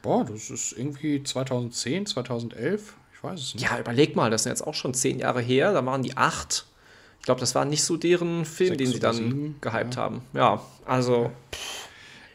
Boah, 0.00 0.24
das 0.24 0.48
ist 0.48 0.72
irgendwie 0.72 1.22
2010, 1.22 2.06
2011. 2.06 2.94
Ich 3.12 3.22
weiß 3.22 3.40
es 3.40 3.54
nicht. 3.54 3.64
Ja, 3.64 3.78
überleg 3.78 4.16
mal, 4.16 4.30
das 4.30 4.44
sind 4.44 4.50
jetzt 4.52 4.66
auch 4.66 4.74
schon 4.74 4.94
zehn 4.94 5.18
Jahre 5.18 5.40
her. 5.40 5.72
Da 5.72 5.84
waren 5.84 6.02
die 6.02 6.16
acht. 6.16 6.66
Ich 7.28 7.30
glaube, 7.30 7.40
das 7.42 7.54
war 7.54 7.66
nicht 7.66 7.82
so 7.84 7.98
deren 7.98 8.46
Film, 8.46 8.78
den 8.78 8.86
sie 8.86 9.00
dann 9.00 9.14
sieben, 9.14 9.56
gehypt 9.60 9.98
haben. 9.98 10.22
Ja, 10.32 10.62
also 10.86 11.30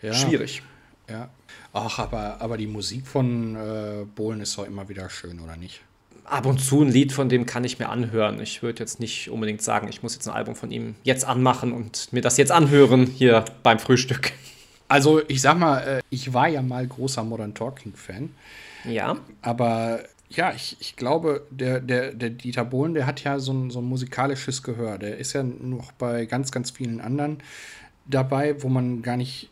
Ja, 0.04 0.14
schwierig. 0.14 0.62
Ja. 1.10 1.30
Ach, 1.74 1.98
aber, 1.98 2.40
aber 2.40 2.58
die 2.58 2.68
Musik 2.68 3.08
von 3.08 3.56
äh, 3.56 4.06
Bohlen 4.14 4.40
ist 4.42 4.56
doch 4.56 4.68
immer 4.68 4.88
wieder 4.90 5.10
schön, 5.10 5.40
oder 5.40 5.56
nicht? 5.56 5.82
Ab 6.26 6.46
und 6.46 6.60
zu 6.60 6.84
ein 6.84 6.90
Lied 6.90 7.12
von 7.12 7.28
dem 7.28 7.48
kann 7.48 7.64
ich 7.64 7.80
mir 7.80 7.90
anhören. 7.90 8.40
Ich 8.40 8.62
würde 8.62 8.82
jetzt 8.82 9.00
nicht 9.00 9.32
unbedingt 9.32 9.64
sagen, 9.64 9.88
ich 9.88 10.04
muss 10.04 10.14
jetzt 10.14 10.28
ein 10.28 10.34
Album 10.36 10.54
von 10.54 10.70
ihm 10.70 10.94
jetzt 11.02 11.26
anmachen 11.26 11.74
und 11.74 12.14
mir 12.14 12.22
das 12.22 12.38
jetzt 12.38 12.52
anhören 12.52 13.08
hier 13.08 13.46
beim 13.64 13.80
Frühstück. 13.80 14.32
Also, 14.90 15.24
ich 15.28 15.42
sag 15.42 15.58
mal, 15.58 15.80
äh, 15.80 16.02
ich 16.12 16.34
war 16.36 16.48
ja 16.50 16.62
mal 16.62 16.86
großer 16.86 17.24
Modern 17.24 17.56
Talking-Fan, 17.56 18.30
Ja. 18.88 19.18
aber 19.42 20.02
ja, 20.36 20.54
ich, 20.54 20.78
ich 20.80 20.96
glaube, 20.96 21.46
der, 21.50 21.80
der, 21.80 22.14
der 22.14 22.30
Dieter 22.30 22.66
Bohlen, 22.66 22.94
der 22.94 23.06
hat 23.06 23.24
ja 23.24 23.40
so 23.40 23.54
ein, 23.54 23.70
so 23.70 23.80
ein 23.80 23.86
musikalisches 23.86 24.64
Gehör. 24.64 24.98
Der 24.98 25.18
ist 25.18 25.34
ja 25.34 25.44
noch 25.44 25.92
bei 25.94 26.26
ganz, 26.26 26.52
ganz 26.52 26.72
vielen 26.72 27.02
anderen 27.02 27.40
dabei, 28.06 28.62
wo 28.62 28.70
man 28.70 29.02
gar 29.02 29.18
nicht 29.18 29.50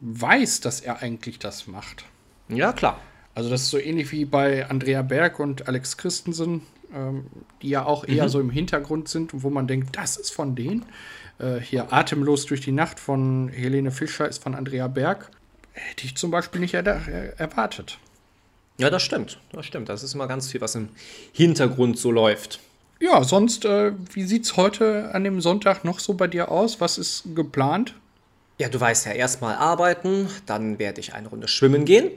weiß, 0.00 0.60
dass 0.60 0.80
er 0.80 1.02
eigentlich 1.02 1.38
das 1.38 1.66
macht. 1.66 2.04
Ja, 2.48 2.72
klar. 2.72 3.00
Also 3.34 3.50
das 3.50 3.62
ist 3.62 3.70
so 3.70 3.78
ähnlich 3.78 4.10
wie 4.12 4.24
bei 4.24 4.68
Andrea 4.68 5.02
Berg 5.02 5.38
und 5.38 5.68
Alex 5.68 5.96
Christensen, 5.96 6.62
ähm, 6.94 7.26
die 7.62 7.68
ja 7.68 7.84
auch 7.84 8.04
eher 8.04 8.28
so 8.28 8.40
im 8.40 8.50
Hintergrund 8.50 9.08
sind 9.08 9.32
und 9.32 9.42
wo 9.42 9.50
man 9.50 9.66
denkt, 9.66 9.96
das 9.96 10.16
ist 10.16 10.30
von 10.30 10.56
denen. 10.56 10.84
Äh, 11.38 11.60
hier 11.60 11.92
Atemlos 11.92 12.46
durch 12.46 12.60
die 12.60 12.72
Nacht 12.72 12.98
von 12.98 13.48
Helene 13.48 13.90
Fischer 13.90 14.28
ist 14.28 14.42
von 14.42 14.54
Andrea 14.54 14.88
Berg. 14.88 15.30
Hätte 15.72 16.04
ich 16.04 16.16
zum 16.16 16.30
Beispiel 16.30 16.60
nicht 16.60 16.74
er 16.74 16.86
er 16.86 17.38
erwartet. 17.38 17.98
Ja, 18.80 18.88
das 18.88 19.02
stimmt. 19.02 19.38
Das 19.52 19.66
stimmt. 19.66 19.90
Das 19.90 20.02
ist 20.02 20.14
immer 20.14 20.26
ganz 20.26 20.50
viel, 20.50 20.60
was 20.62 20.74
im 20.74 20.88
Hintergrund 21.32 21.98
so 21.98 22.10
läuft. 22.10 22.60
Ja, 22.98 23.22
sonst, 23.24 23.64
äh, 23.66 23.92
wie 24.12 24.24
sieht's 24.24 24.56
heute 24.56 25.14
an 25.14 25.24
dem 25.24 25.40
Sonntag 25.40 25.84
noch 25.84 26.00
so 26.00 26.14
bei 26.14 26.26
dir 26.26 26.50
aus? 26.50 26.80
Was 26.80 26.96
ist 26.96 27.24
geplant? 27.34 27.94
Ja, 28.58 28.68
du 28.68 28.80
weißt 28.80 29.06
ja, 29.06 29.12
erstmal 29.12 29.54
arbeiten, 29.54 30.28
dann 30.46 30.78
werde 30.78 31.00
ich 31.00 31.14
eine 31.14 31.28
Runde 31.28 31.48
schwimmen 31.48 31.84
gehen 31.84 32.10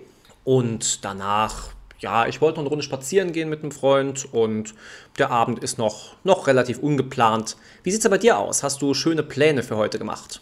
und 0.44 1.06
danach, 1.06 1.70
ja, 2.00 2.28
ich 2.28 2.42
wollte 2.42 2.58
noch 2.58 2.64
eine 2.64 2.70
Runde 2.70 2.84
spazieren 2.84 3.32
gehen 3.32 3.50
mit 3.50 3.62
einem 3.62 3.72
Freund 3.72 4.34
und 4.34 4.74
der 5.18 5.32
Abend 5.32 5.60
ist 5.60 5.78
noch, 5.78 6.16
noch 6.26 6.48
relativ 6.48 6.80
ungeplant. 6.80 7.56
Wie 7.84 7.92
sieht's 7.92 8.06
aber 8.06 8.16
bei 8.16 8.22
dir 8.22 8.38
aus? 8.38 8.62
Hast 8.62 8.82
du 8.82 8.94
schöne 8.94 9.24
Pläne 9.24 9.64
für 9.64 9.78
heute 9.78 10.00
gemacht? 10.00 10.42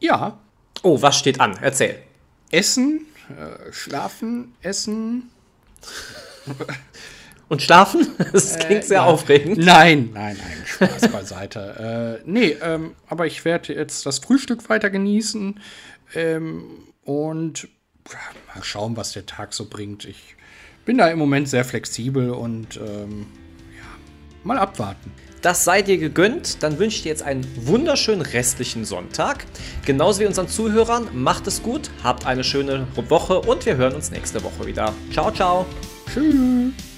Ja. 0.00 0.38
Oh, 0.82 1.02
was 1.02 1.18
steht 1.18 1.40
an? 1.40 1.58
Erzähl. 1.60 1.98
Essen, 2.50 3.06
äh, 3.28 3.70
schlafen, 3.70 4.54
essen. 4.62 5.30
Und 7.48 7.62
schlafen? 7.62 8.08
Das 8.32 8.58
klingt 8.58 8.84
äh, 8.84 8.86
sehr 8.86 8.98
ja. 8.98 9.04
aufregend. 9.04 9.58
Nein, 9.58 10.10
nein, 10.12 10.36
nein, 10.38 10.62
Spaß 10.64 11.08
beiseite. 11.08 12.20
äh, 12.24 12.28
nee, 12.28 12.56
ähm, 12.62 12.94
aber 13.08 13.26
ich 13.26 13.44
werde 13.44 13.74
jetzt 13.74 14.06
das 14.06 14.18
Frühstück 14.18 14.68
weiter 14.68 14.90
genießen 14.90 15.60
ähm, 16.14 16.64
und 17.04 17.68
ja, 18.10 18.18
mal 18.54 18.64
schauen, 18.64 18.96
was 18.96 19.12
der 19.12 19.26
Tag 19.26 19.52
so 19.52 19.66
bringt. 19.66 20.04
Ich 20.04 20.36
bin 20.84 20.98
da 20.98 21.08
im 21.08 21.18
Moment 21.18 21.48
sehr 21.48 21.64
flexibel 21.64 22.30
und 22.30 22.76
ähm, 22.76 23.26
ja, 23.76 23.86
mal 24.42 24.58
abwarten. 24.58 25.12
Das 25.44 25.62
sei 25.62 25.82
dir 25.82 25.98
gegönnt. 25.98 26.62
Dann 26.62 26.78
wünsche 26.78 26.96
ich 26.96 27.02
dir 27.02 27.10
jetzt 27.10 27.22
einen 27.22 27.46
wunderschönen 27.66 28.22
restlichen 28.22 28.86
Sonntag. 28.86 29.44
Genauso 29.84 30.20
wie 30.20 30.26
unseren 30.26 30.48
Zuhörern. 30.48 31.08
Macht 31.12 31.46
es 31.46 31.62
gut, 31.62 31.90
habt 32.02 32.24
eine 32.24 32.42
schöne 32.42 32.86
Woche 33.08 33.40
und 33.42 33.66
wir 33.66 33.76
hören 33.76 33.94
uns 33.94 34.10
nächste 34.10 34.42
Woche 34.42 34.64
wieder. 34.64 34.94
Ciao, 35.12 35.30
ciao. 35.30 35.66
Tschüss. 36.10 36.93